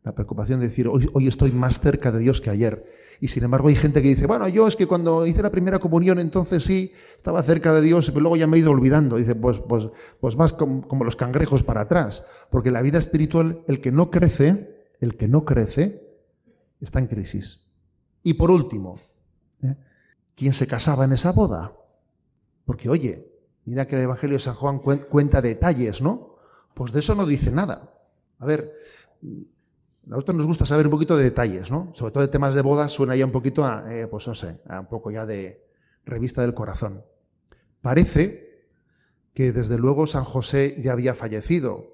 [0.04, 2.86] La preocupación de decir, hoy, hoy estoy más cerca de Dios que ayer.
[3.20, 5.80] Y sin embargo hay gente que dice, bueno, yo es que cuando hice la primera
[5.80, 9.18] comunión entonces sí, estaba cerca de Dios, pero luego ya me he ido olvidando.
[9.18, 12.24] Dice, pues, pues, pues más como, los cangrejos para atrás.
[12.50, 16.08] Porque la vida espiritual, el que no crece, el que no crece,
[16.80, 17.68] está en crisis.
[18.24, 19.00] Y por último,
[19.64, 19.76] ¿eh?
[20.36, 21.74] ¿quién se casaba en esa boda?
[22.66, 23.32] Porque oye,
[23.66, 26.36] mira que el Evangelio de San Juan cuenta detalles, ¿no?
[26.74, 27.94] Pues de eso no dice nada.
[28.40, 28.74] A ver,
[30.08, 31.92] a nosotros nos gusta saber un poquito de detalles, ¿no?
[31.94, 34.62] Sobre todo de temas de bodas suena ya un poquito a, eh, pues no sé,
[34.70, 35.66] a un poco ya de
[36.06, 37.04] revista del corazón.
[37.82, 38.48] Parece
[39.34, 41.94] que desde luego San José ya había fallecido.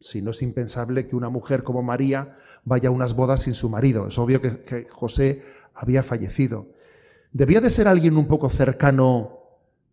[0.00, 3.70] Si no es impensable que una mujer como María vaya a unas bodas sin su
[3.70, 4.08] marido.
[4.08, 6.66] Es obvio que, José había fallecido.
[7.32, 9.38] Debía de ser alguien un poco cercano,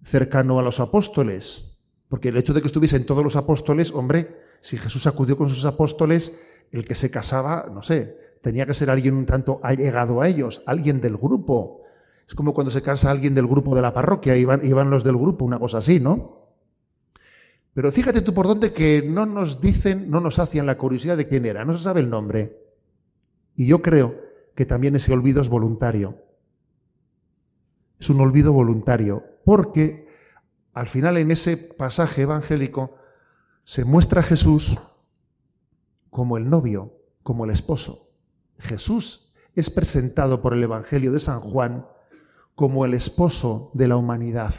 [0.04, 1.80] cercano a los apóstoles,
[2.10, 5.66] porque el hecho de que estuviesen todos los apóstoles, hombre, si Jesús acudió con sus
[5.66, 6.34] apóstoles,
[6.72, 10.62] el que se casaba, no sé, tenía que ser alguien un tanto allegado a ellos,
[10.66, 11.82] alguien del grupo.
[12.28, 15.18] Es como cuando se casa alguien del grupo de la parroquia, iban, iban los del
[15.18, 16.46] grupo, una cosa así, ¿no?
[17.74, 21.28] Pero fíjate tú por dónde que no nos dicen, no nos hacían la curiosidad de
[21.28, 22.58] quién era, no se sabe el nombre.
[23.56, 24.16] Y yo creo
[24.56, 26.18] que también ese olvido es voluntario.
[28.00, 30.08] Es un olvido voluntario, porque
[30.74, 32.96] al final en ese pasaje evangélico
[33.64, 34.78] se muestra Jesús
[36.16, 38.16] como el novio, como el esposo.
[38.58, 41.88] Jesús es presentado por el Evangelio de San Juan
[42.56, 44.56] como el esposo de la humanidad.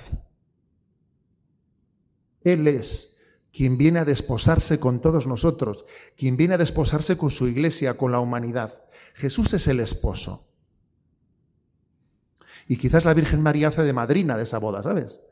[2.43, 3.19] Él es
[3.55, 8.13] quien viene a desposarse con todos nosotros, quien viene a desposarse con su iglesia, con
[8.13, 8.75] la humanidad.
[9.15, 10.51] Jesús es el esposo.
[12.69, 15.23] Y quizás la Virgen María hace de madrina de esa boda, ¿sabes?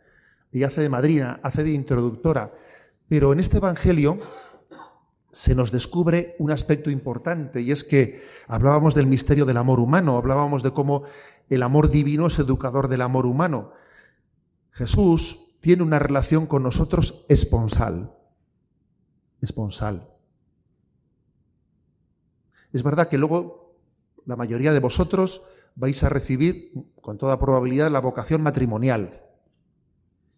[0.50, 2.54] Y hace de madrina, hace de introductora.
[3.08, 4.16] Pero en este Evangelio
[5.34, 10.16] se nos descubre un aspecto importante y es que hablábamos del misterio del amor humano,
[10.16, 11.02] hablábamos de cómo
[11.50, 13.72] el amor divino es educador del amor humano.
[14.70, 18.12] Jesús tiene una relación con nosotros esponsal.
[19.40, 20.08] Esponsal.
[22.72, 23.74] Es verdad que luego
[24.26, 25.42] la mayoría de vosotros
[25.74, 29.20] vais a recibir con toda probabilidad la vocación matrimonial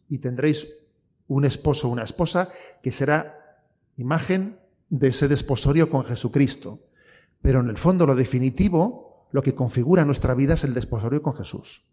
[0.09, 0.87] y tendréis
[1.29, 2.49] un esposo o una esposa
[2.83, 3.61] que será
[3.99, 6.81] imagen de ese desposorio con Jesucristo.
[7.43, 11.35] Pero en el fondo lo definitivo, lo que configura nuestra vida es el desposorio con
[11.35, 11.89] Jesús.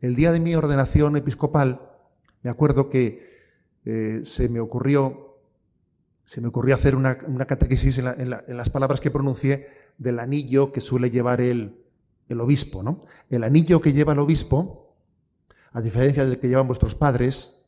[0.00, 1.82] El día de mi ordenación episcopal,
[2.42, 3.28] me acuerdo que
[3.84, 5.26] eh, se me ocurrió
[6.30, 9.66] se me ocurrió hacer una, catequesis en, las palabras que pronuncié
[9.98, 11.82] del anillo que suele llevar el,
[12.28, 12.84] el obispo.
[12.84, 13.04] ¿no?
[13.30, 14.94] El anillo que lleva el obispo,
[15.72, 17.66] a diferencia del que llevan vuestros padres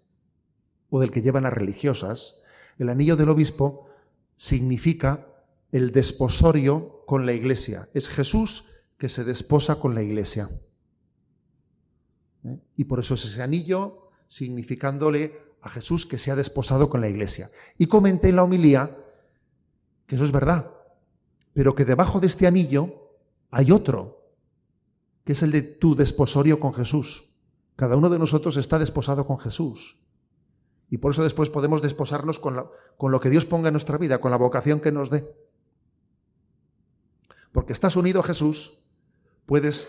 [0.90, 2.40] o del que llevan las religiosas,
[2.78, 3.88] el anillo del obispo
[4.36, 5.26] significa
[5.70, 7.88] el desposorio con la iglesia.
[7.94, 8.64] Es Jesús
[8.98, 10.48] que se desposa con la iglesia.
[12.44, 12.58] ¿Eh?
[12.76, 17.08] Y por eso es ese anillo significándole a Jesús que se ha desposado con la
[17.08, 17.50] iglesia.
[17.78, 18.96] Y comenté en la homilía
[20.06, 20.70] que eso es verdad,
[21.52, 23.12] pero que debajo de este anillo
[23.50, 24.32] hay otro,
[25.24, 27.36] que es el de tu desposorio con Jesús.
[27.76, 30.00] Cada uno de nosotros está desposado con Jesús.
[30.92, 32.66] Y por eso después podemos desposarnos con,
[32.98, 35.26] con lo que Dios ponga en nuestra vida, con la vocación que nos dé.
[37.50, 38.84] Porque estás unido a Jesús,
[39.46, 39.88] puedes,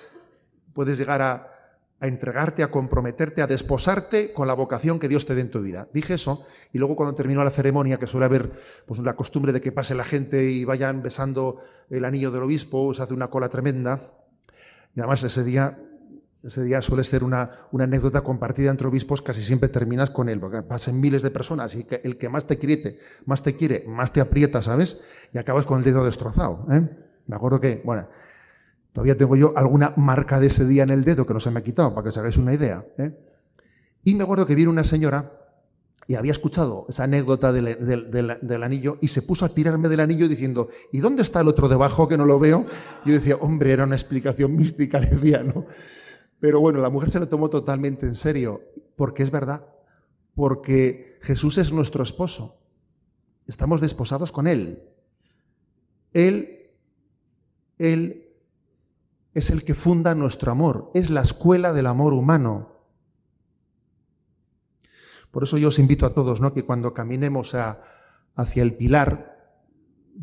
[0.74, 1.52] puedes llegar a,
[2.00, 5.62] a entregarte, a comprometerte, a desposarte con la vocación que Dios te dé en tu
[5.62, 5.90] vida.
[5.94, 8.54] Dije eso y luego cuando terminó la ceremonia, que suele haber
[8.86, 12.94] pues, la costumbre de que pase la gente y vayan besando el anillo del obispo,
[12.94, 14.10] se hace una cola tremenda.
[14.96, 15.78] Y además ese día,
[16.44, 20.40] ese día suele ser una, una anécdota compartida entre obispos, casi siempre terminas con él,
[20.40, 23.86] porque pasan miles de personas y que el que más te quiere, más te quiere,
[23.88, 25.00] más te aprieta, ¿sabes?
[25.34, 26.68] Y acabas con el dedo destrozado.
[26.72, 26.90] ¿eh?
[27.28, 28.08] Me acuerdo que, bueno,
[28.94, 31.60] Todavía tengo yo alguna marca de ese día en el dedo que no se me
[31.60, 32.86] ha quitado, para que os hagáis una idea.
[33.00, 33.12] ¿eh?
[34.04, 35.32] Y me acuerdo que vino una señora
[36.06, 40.70] y había escuchado esa anécdota del, anillo y se puso a tirarme del anillo diciendo,
[40.92, 42.68] ¿y dónde está el otro debajo que no lo veo?
[43.04, 45.66] Yo decía, hombre, era una explicación mística, le decía, ¿no?
[46.44, 48.64] Pero bueno, la mujer se lo tomó totalmente en serio,
[48.98, 49.66] porque es verdad,
[50.36, 52.60] porque Jesús es nuestro esposo.
[53.48, 54.84] Estamos desposados con Él.
[56.12, 56.70] Él,
[57.78, 58.34] Él
[59.34, 62.74] es el que funda nuestro amor, es la escuela del amor humano.
[65.32, 66.54] Por eso yo os invito a todos, ¿no?
[66.54, 69.64] que cuando caminemos hacia el pilar,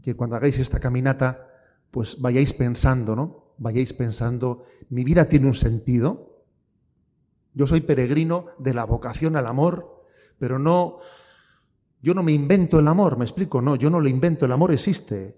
[0.03, 1.49] que cuando hagáis esta caminata,
[1.91, 3.50] pues vayáis pensando, ¿no?
[3.61, 6.43] Vayáis pensando, mi vida tiene un sentido.
[7.55, 10.05] Yo soy peregrino de la vocación al amor,
[10.41, 10.99] pero no,
[12.03, 14.73] yo no me invento el amor, me explico, no, yo no lo invento, el amor
[14.73, 15.37] existe,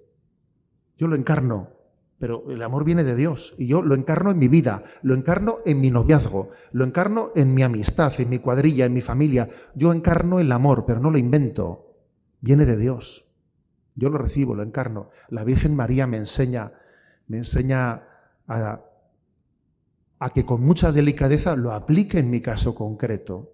[0.96, 1.82] yo lo encarno
[2.22, 5.56] pero el amor viene de Dios y yo lo encarno en mi vida, lo encarno
[5.66, 9.48] en mi noviazgo, lo encarno en mi amistad, en mi cuadrilla, en mi familia.
[9.74, 11.96] Yo encarno el amor, pero no lo invento,
[12.40, 13.28] viene de Dios.
[13.96, 15.11] Yo lo recibo, lo encarno.
[15.30, 16.74] La Virgen María me enseña,
[17.26, 18.04] me enseña
[18.52, 23.50] a, que con mucha delicadeza lo aplique en mi caso concreto.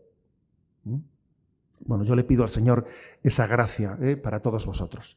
[1.80, 2.87] Bueno, yo le pido al Señor
[3.22, 4.16] esa gracia ¿eh?
[4.16, 5.16] para todos vosotros.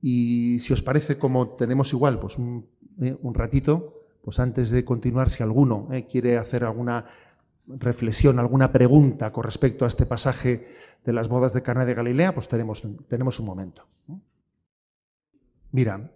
[0.00, 2.66] Y si os parece, como tenemos igual, pues un,
[3.00, 7.06] eh, ratito, pues antes de continuar, si alguno eh, quiere hacer alguna
[7.66, 10.66] reflexión, alguna pregunta con respecto a este pasaje
[11.04, 13.86] de las bodas de Cana de Galilea, pues tenemos, tenemos un momento.
[15.70, 16.10] Mira,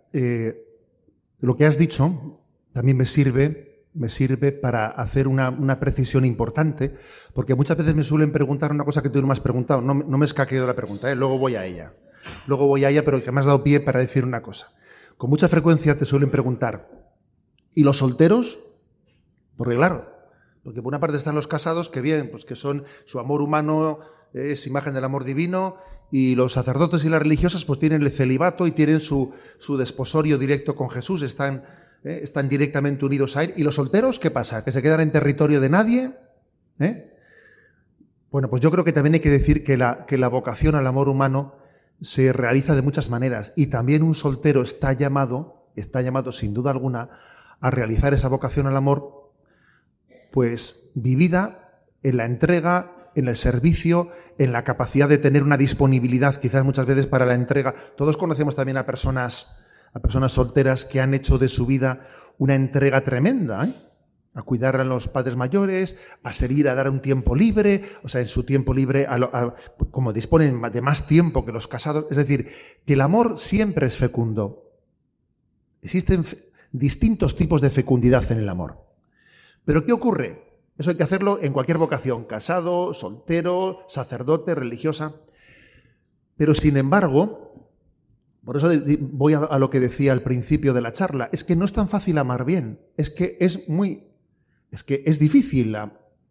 [1.40, 2.40] lo que has dicho
[2.76, 6.94] también me sirve, me sirve para hacer una, precisión importante,
[7.32, 9.80] porque muchas veces me suelen preguntar una cosa que tú no me has preguntado.
[9.80, 11.94] No, no me escaqueo la pregunta, luego voy a ella.
[12.46, 14.74] Luego voy a ella, pero que me has dado pie para decir una cosa.
[15.16, 16.90] Con mucha frecuencia te suelen preguntar,
[17.74, 18.58] ¿y los solteros?
[19.56, 20.04] Porque claro,
[20.62, 24.00] porque por una parte están los casados, que bien, pues que son su amor humano
[24.34, 25.78] es imagen del amor divino,
[26.10, 29.32] y los sacerdotes y las religiosas pues tienen el celibato y tienen su,
[29.78, 31.64] desposorio directo con Jesús, están,
[32.06, 33.52] eh, están directamente unidos a Él.
[33.56, 34.64] ¿Y los solteros qué pasa?
[34.64, 36.12] ¿Que se quedan en territorio de nadie?
[36.78, 37.12] ¿Eh?
[38.30, 40.86] Bueno, pues yo creo que también hay que decir que la, que la vocación al
[40.86, 41.56] amor humano
[42.00, 46.70] se realiza de muchas maneras y también un soltero está llamado, está llamado sin duda
[46.70, 47.10] alguna
[47.60, 49.32] a realizar esa vocación al amor,
[50.30, 56.36] pues vivida en la entrega, en el servicio, en la capacidad de tener una disponibilidad
[56.36, 57.74] quizás muchas veces para la entrega.
[57.96, 59.56] Todos conocemos también a personas,
[59.96, 62.06] a personas solteras que han hecho de su vida
[62.36, 63.64] una entrega tremenda.
[63.64, 63.74] ¿eh?
[64.34, 68.20] a cuidar a los padres mayores, a servir, a dar un tiempo libre, o sea,
[68.20, 69.08] en su tiempo libre,
[69.90, 72.04] como disponen de más tiempo que los casados.
[72.10, 72.52] Es decir,
[72.84, 74.74] que el amor siempre es fecundo.
[75.80, 76.26] Existen
[76.70, 78.76] distintos tipos de fecundidad en el amor.
[79.64, 80.42] Pero ¿qué ocurre?
[80.76, 85.14] Eso hay que hacerlo en cualquier vocación, casado, soltero, sacerdote, religiosa.
[86.36, 87.45] Pero sin embargo,
[88.46, 88.70] por eso
[89.00, 91.88] voy a, lo que decía al principio de la charla, es que no es tan
[91.88, 94.04] fácil amar bien, es que es muy
[94.70, 95.74] es que es difícil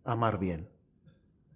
[0.06, 0.70] amar bien.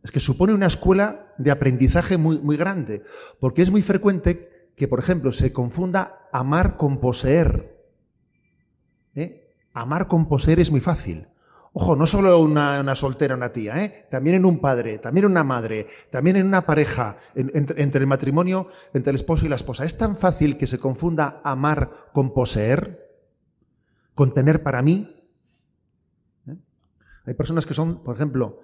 [0.03, 3.03] Es que supone una escuela de aprendizaje muy, muy grande,
[3.39, 7.77] porque es muy frecuente que, por ejemplo, se confunda amar con poseer.
[9.15, 9.53] ¿Eh?
[9.71, 11.27] Amar con poseer es muy fácil.
[11.73, 14.07] Ojo, no solo una, soltera, una tía, ¿eh?
[14.09, 18.69] también en un padre, también en una madre, también en una pareja, entre, el matrimonio,
[18.93, 19.85] entre el esposo y la esposa.
[19.85, 23.07] Es tan fácil que se confunda amar con poseer,
[24.15, 25.15] con tener para mí,
[27.29, 28.61] hay personas que son, por ejemplo,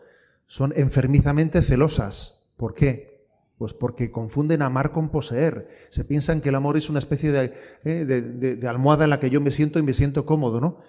[0.47, 2.47] son enfermizamente celosas.
[2.57, 3.27] ¿Por qué?
[3.59, 5.87] Pues porque confunden amar con poseer.
[5.91, 7.53] Se piensan que el amor es una especie de,
[7.83, 10.79] eh, de, almohada en la que yo me siento y me siento cómodo, ¿no?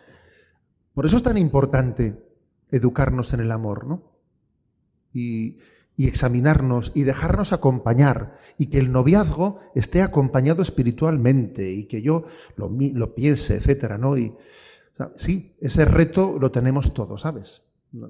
[0.97, 2.17] Por eso es tan importante
[2.71, 4.03] educarnos en el amor, ¿no?
[5.13, 5.59] Y,
[5.99, 12.27] examinarnos y dejarnos acompañar y que el noviazgo esté acompañado espiritualmente y que yo
[12.57, 14.17] lo, lo piense, etcétera, ¿no?
[14.17, 14.35] Y,
[15.17, 17.63] sí, ese reto lo tenemos todos, ¿sabes?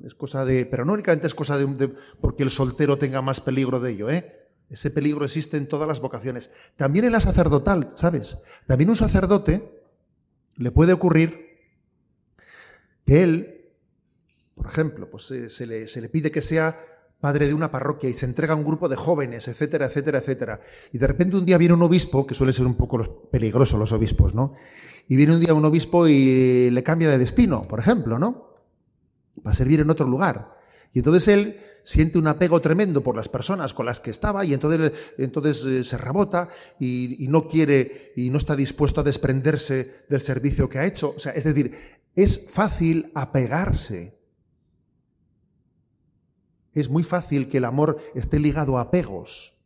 [0.05, 3.81] es cosa de, pero no únicamente es cosa de, porque el soltero tenga más peligro
[3.81, 4.33] de ello, ¿eh?
[4.71, 6.53] Ese peligro existe en todas las vocaciones.
[6.77, 8.39] También en la sacerdotal, ¿sabes?
[8.69, 9.73] También un sacerdote
[10.57, 11.46] le puede ocurrir
[13.07, 13.65] que él,
[14.55, 16.79] por ejemplo, pues se, le, se le pide que sea
[17.21, 20.61] padre de una parroquia y se entrega a un grupo de jóvenes, etcétera, etcétera, etcétera.
[20.93, 23.93] Y de repente un día viene un obispo, que suele ser un poco peligroso los
[23.93, 24.55] obispos, ¿no?
[25.09, 28.55] Y viene un día un obispo y le cambia de destino, por ejemplo, ¿no?
[29.47, 30.57] Va a servir en otro lugar.
[30.93, 34.53] Y entonces él siente un apego tremendo por las personas con las que estaba y
[34.53, 36.49] entonces, entonces eh, se rebota
[36.81, 41.15] y, y, no quiere y no está dispuesto a desprenderse del servicio que ha hecho.
[41.17, 44.17] O sea, es decir, es fácil apegarse
[46.81, 49.59] es muy fácil que el amor esté ligado a apegos.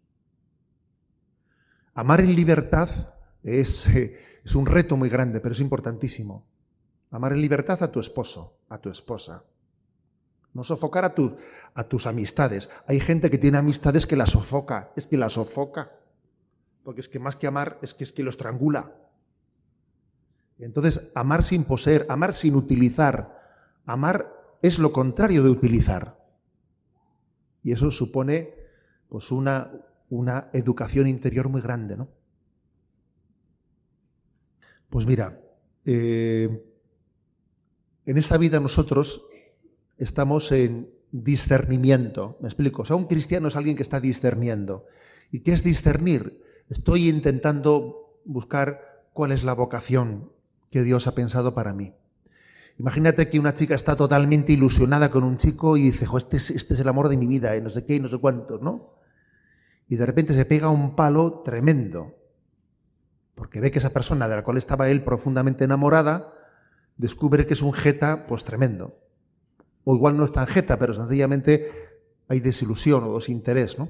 [1.92, 2.88] Amar en libertad
[3.42, 6.46] es, eh, es un reto muy grande, pero es importantísimo.
[7.10, 9.42] Amar en libertad a tu esposo, a tu esposa.
[10.54, 11.14] No sofocar a,
[11.74, 12.70] a tus amistades.
[12.86, 15.90] Hay gente que tiene amistades que la sofoca, es que la sofoca.
[16.84, 18.94] Porque es que más que amar, es que es que lo estrangula.
[20.60, 23.38] Entonces, amar sin poseer, amar sin utilizar.
[23.86, 24.32] Amar
[24.62, 26.18] es lo contrario de utilizar.
[27.62, 28.54] Y eso supone
[29.08, 29.70] pues una,
[30.08, 32.08] una educación interior muy grande, ¿no?
[34.88, 35.40] Pues mira,
[35.84, 36.64] eh,
[38.06, 39.26] en esta vida nosotros
[39.98, 42.36] estamos en discernimiento.
[42.40, 42.82] ¿Me explico?
[42.82, 44.86] O sea, un cristiano es alguien que está discerniendo.
[45.30, 46.42] ¿Y qué es discernir?
[46.68, 50.30] Estoy intentando buscar cuál es la vocación
[50.70, 51.92] que Dios ha pensado para mí.
[52.78, 56.74] Imagínate que una chica está totalmente ilusionada con un chico y dice, este, es, este
[56.74, 58.94] es el amor de mi vida, y no sé qué y no sé cuántos, ¿no?
[59.88, 62.14] Y de repente se pega un palo tremendo,
[63.34, 66.32] porque ve que esa persona de la cual estaba él profundamente enamorada,
[66.96, 68.98] descubre que es un jeta, pues tremendo.
[69.84, 71.70] O igual no es tan jeta, pero sencillamente
[72.28, 73.88] hay desilusión o desinterés, ¿no?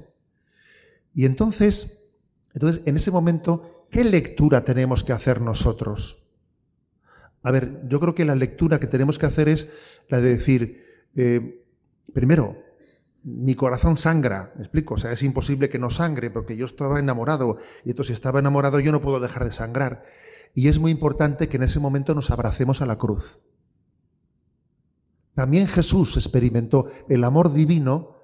[1.13, 2.09] Y entonces,
[2.53, 6.20] entonces, en ese momento, ¿qué lectura tenemos que hacer nosotros?
[7.43, 9.71] A ver, yo creo que la lectura que tenemos que hacer es
[10.09, 10.85] la de decir,
[11.15, 11.63] eh,
[12.13, 12.57] primero,
[13.23, 16.99] mi corazón sangra, me explico, o sea, es imposible que no sangre porque yo estaba
[16.99, 20.05] enamorado y entonces si estaba enamorado yo no puedo dejar de sangrar.
[20.53, 23.39] Y es muy importante que en ese momento nos abracemos a la cruz.
[25.33, 28.17] También Jesús experimentó el amor divino,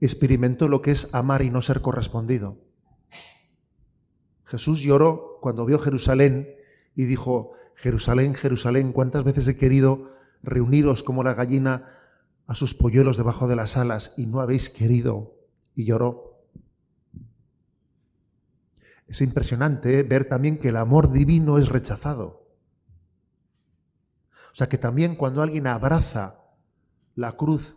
[0.00, 2.58] experimentó lo que es amar y no ser correspondido.
[4.44, 6.54] Jesús lloró cuando vio Jerusalén
[6.96, 10.12] y dijo, Jerusalén, Jerusalén, cuántas veces he querido
[10.42, 11.88] reuniros como la gallina
[12.46, 15.34] a sus polluelos debajo de las alas y no habéis querido.
[15.74, 16.44] Y lloró.
[19.08, 20.02] Es impresionante ¿eh?
[20.02, 22.46] ver también que el amor divino es rechazado.
[24.52, 26.34] O sea que también cuando alguien abraza
[27.14, 27.76] la cruz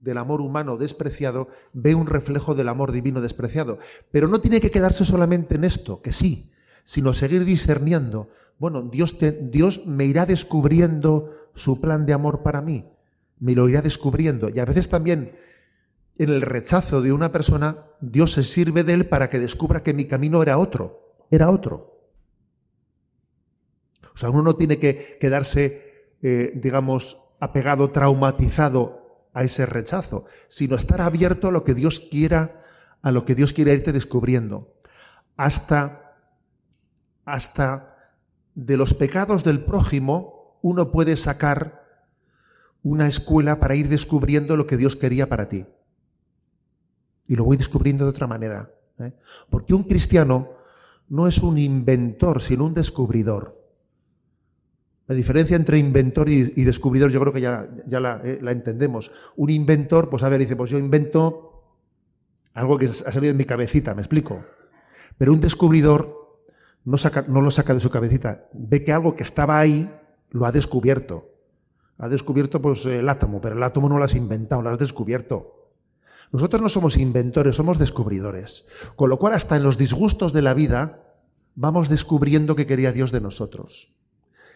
[0.00, 3.78] del amor humano despreciado, ve un reflejo del amor divino despreciado.
[4.10, 6.50] Pero no tiene que quedarse solamente en esto, que sí,
[6.84, 12.90] sino seguir discerniendo bueno, Dios, me irá descubriendo su plan de amor para mí,
[13.38, 14.48] me lo irá descubriendo.
[14.48, 15.36] Y a veces también
[16.18, 19.92] en el rechazo de una persona, Dios se sirve de él para que descubra que
[19.92, 22.00] mi camino era otro, era otro.
[24.14, 30.76] O sea, uno no tiene que quedarse, eh, digamos, apegado, traumatizado a ese rechazo, sino
[30.76, 32.64] estar abierto a lo que Dios quiera,
[33.02, 34.72] a lo que Dios quiera irte descubriendo,
[35.36, 36.16] hasta,
[37.26, 37.95] hasta
[38.56, 41.84] de los pecados del prójimo uno puede sacar
[42.82, 45.66] una escuela para ir descubriendo lo que Dios quería para ti.
[47.28, 48.70] Y lo voy descubriendo de otra manera.
[48.98, 49.12] ¿eh?
[49.50, 50.48] Porque un cristiano
[51.08, 53.60] no es un inventor, sino un descubridor.
[55.06, 57.68] La diferencia entre inventor y, descubridor yo creo que ya,
[58.24, 59.12] eh, la, entendemos.
[59.36, 61.62] Un inventor, pues a ver, dice, pues yo invento
[62.54, 64.44] algo que ha salido en mi cabecita, me explico.
[65.18, 66.25] Pero un descubridor
[66.86, 69.90] no, lo saca de su cabecita, ve que algo que estaba ahí
[70.30, 71.32] lo ha descubierto.
[71.98, 75.72] Ha descubierto pues, el átomo, pero el átomo no lo has inventado, lo has descubierto.
[76.30, 78.66] Nosotros no somos inventores, somos descubridores.
[78.94, 81.02] Con lo cual, hasta en los disgustos de la vida,
[81.56, 83.92] vamos descubriendo qué quería Dios de nosotros.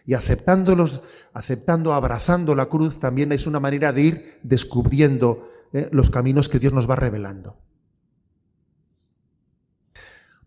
[0.07, 1.03] Y aceptándolos,
[1.33, 6.59] aceptando, abrazando la cruz, también es una manera de ir descubriendo eh, los caminos que
[6.61, 7.57] Dios nos va revelando.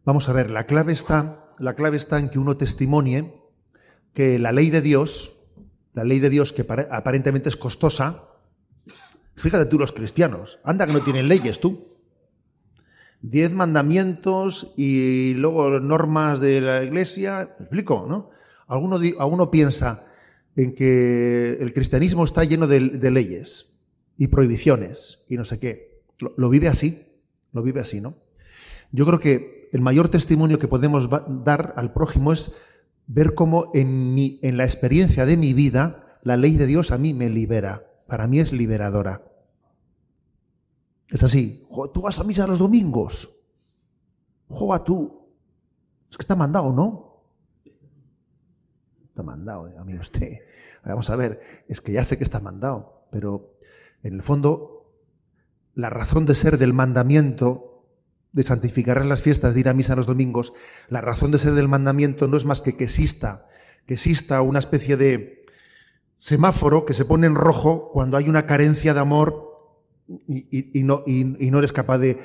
[0.06, 3.34] Vamos a ver, la clave está, la clave está en que uno testimonie
[4.14, 5.44] que la ley de Dios,
[5.94, 8.26] la ley de Dios que aparentemente es costosa,
[9.36, 11.94] fíjate tú los cristianos, anda que no tienen leyes tú.
[13.22, 18.32] Diez mandamientos y luego normas de la iglesia, ¿me explico, ¿no?
[18.68, 20.06] Alguno, alguno piensa
[20.56, 22.82] en que el cristianismo está lleno de,
[23.12, 23.80] leyes
[24.18, 26.02] y prohibiciones y no sé qué.
[26.20, 27.02] Lo, lo vive así,
[27.54, 28.16] lo vive así, ¿no?
[28.92, 32.56] Yo creo que el mayor testimonio que podemos dar al prójimo es
[33.08, 34.16] ver cómo en,
[34.56, 37.84] la experiencia de mi vida la ley de Dios a mí me libera.
[38.06, 39.24] Para mí es liberadora.
[41.10, 41.68] Es así.
[41.92, 43.36] Tú vas a misa los domingos.
[44.48, 45.26] Joa tú.
[46.12, 47.24] Es que está mandado, ¿no?
[49.08, 50.38] Está mandado, eh, amigo usted.
[50.86, 53.56] Vamos a ver, es que ya sé que está mandado, pero
[54.04, 54.92] en el fondo
[55.74, 57.73] la razón de ser del mandamiento
[58.34, 60.54] de santificar las fiestas, de ir a misa los domingos,
[60.90, 63.48] la razón de ser del mandamiento no es más que que exista,
[63.86, 65.46] que exista una especie de
[66.18, 69.54] semáforo que se pone en rojo cuando hay una carencia de amor
[70.28, 72.18] y, no, no, eres capaz de,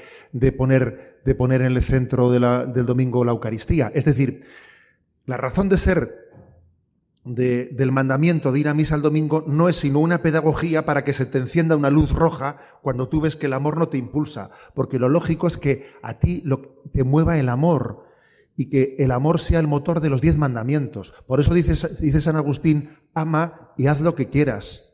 [0.56, 3.92] poner, de, poner, en el centro del domingo la Eucaristía.
[3.94, 4.44] Es decir,
[5.26, 6.27] la razón de ser
[7.34, 11.12] del mandamiento de ir a misa el domingo no es sino una pedagogía para que
[11.12, 14.50] se te encienda una luz roja cuando tú ves que el amor no te impulsa,
[14.74, 18.04] porque lo lógico es que a ti lo, te mueva el amor
[18.56, 21.14] y que el amor sea el motor de los diez mandamientos.
[21.26, 24.87] Por eso dice, dice San Agustín, ama y haz lo que quieras.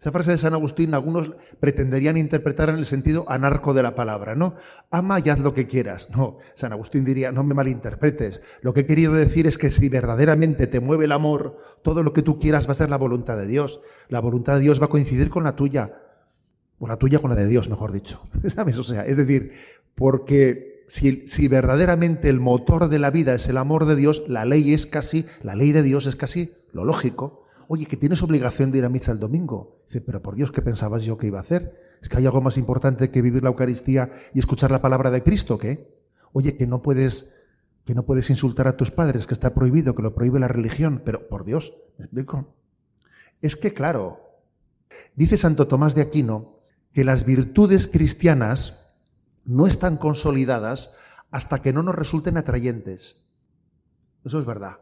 [0.00, 1.30] Esa frase de San Agustín algunos
[1.60, 4.54] pretenderían interpretar en el sentido anarco de la palabra, ¿no?
[4.90, 6.08] Ama y haz lo que quieras.
[6.08, 8.40] No, San Agustín diría, no me malinterpretes.
[8.62, 12.14] Lo que he querido decir es que si verdaderamente te mueve el amor, todo lo
[12.14, 13.82] que tú quieras va a ser la voluntad de Dios.
[14.08, 16.00] La voluntad de Dios va a coincidir con la tuya.
[16.78, 18.22] O la tuya con la de Dios, mejor dicho.
[18.48, 18.78] ¿Sabes?
[18.78, 19.52] O sea, es decir,
[19.94, 24.46] porque si, si, verdaderamente el motor de la vida es el amor de Dios, la
[24.46, 27.39] ley es casi, la ley de Dios es casi lo lógico
[27.72, 29.78] oye, que tienes obligación de ir a misa el domingo.
[29.86, 31.80] Dice, pero por Dios, ¿qué pensabas yo que iba a hacer?
[32.02, 35.22] ¿Es que hay algo más importante que vivir la Eucaristía y escuchar la palabra de
[35.22, 35.56] Cristo?
[35.56, 35.88] ¿Qué?
[36.32, 37.36] Oye, que no puedes
[37.84, 41.00] que no puedes insultar a tus padres, que está prohibido, que lo prohíbe la religión,
[41.04, 42.52] pero por Dios, ¿me explico?
[43.40, 44.18] Es que claro,
[45.14, 46.56] dice Santo Tomás de Aquino
[46.92, 48.96] que las virtudes cristianas
[49.44, 50.92] no están consolidadas
[51.30, 53.28] hasta que no nos resulten atrayentes.
[54.24, 54.78] Eso es verdad.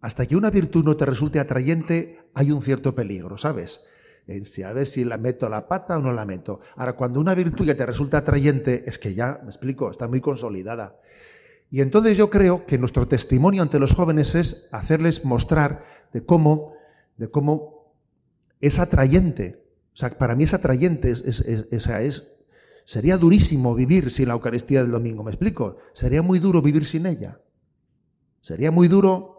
[0.00, 3.80] Hasta que una virtud no te resulte atrayente, hay un cierto peligro, ¿sabes?
[4.64, 6.60] a ver si la meto la pata o no la meto.
[6.76, 10.20] Ahora, cuando una virtud ya te resulta atrayente, es que ya, me explico, está muy
[10.20, 10.96] consolidada.
[11.70, 16.74] Y entonces yo creo que nuestro testimonio ante los jóvenes es hacerles mostrar de cómo,
[17.16, 17.94] de cómo
[18.60, 19.62] es atrayente.
[19.94, 22.44] O sea, para mí es atrayente, es, es,
[22.84, 25.76] sería durísimo vivir sin la Eucaristía del domingo, ¿me explico?
[25.92, 27.40] Sería muy duro vivir sin ella.
[28.40, 29.37] Sería muy duro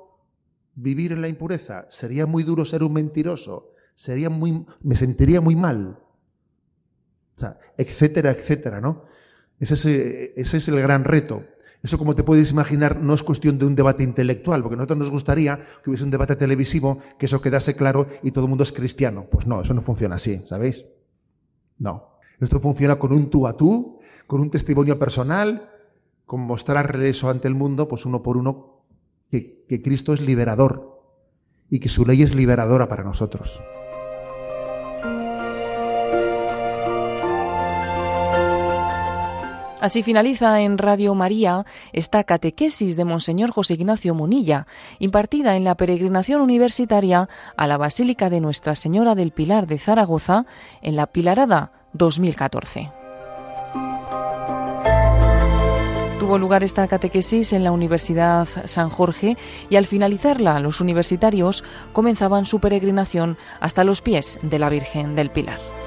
[0.82, 5.55] vivir en la impureza, sería muy duro ser un mentiroso, sería muy, me sentiría muy
[5.55, 5.99] mal,
[7.36, 9.03] o sea, etcétera, etcétera, ¿no?
[9.59, 11.43] Ese es, ese es el gran reto.
[11.82, 14.99] Eso, como te puedes imaginar, no es cuestión de un debate intelectual, porque a nosotros
[14.99, 18.63] nos gustaría que hubiese un debate televisivo, que eso quedase claro y todo el mundo
[18.63, 19.27] es cristiano.
[19.32, 20.86] Pues no, eso no funciona así, ¿sabéis?
[21.77, 22.19] No.
[22.41, 25.69] Esto funciona con un tú a tú, con un testimonio personal,
[26.25, 28.78] con mostrarle eso ante el mundo, pues uno por uno,
[29.30, 30.99] que, Cristo es liberador
[31.69, 33.61] y que su ley es liberadora para nosotros.
[39.82, 44.67] Así finaliza en Radio María esta catequesis de Monseñor José Ignacio Munilla,
[44.99, 50.45] impartida en la peregrinación universitaria a la Basílica de Nuestra Señora del Pilar de Zaragoza
[50.82, 52.99] en la Pilarada 2014.
[56.30, 59.36] Tuvo lugar esta catequesis en la Universidad San Jorge
[59.67, 65.32] y al finalizarla los universitarios comenzaban su peregrinación hasta los pies de la Virgen del
[65.32, 65.78] Pilar.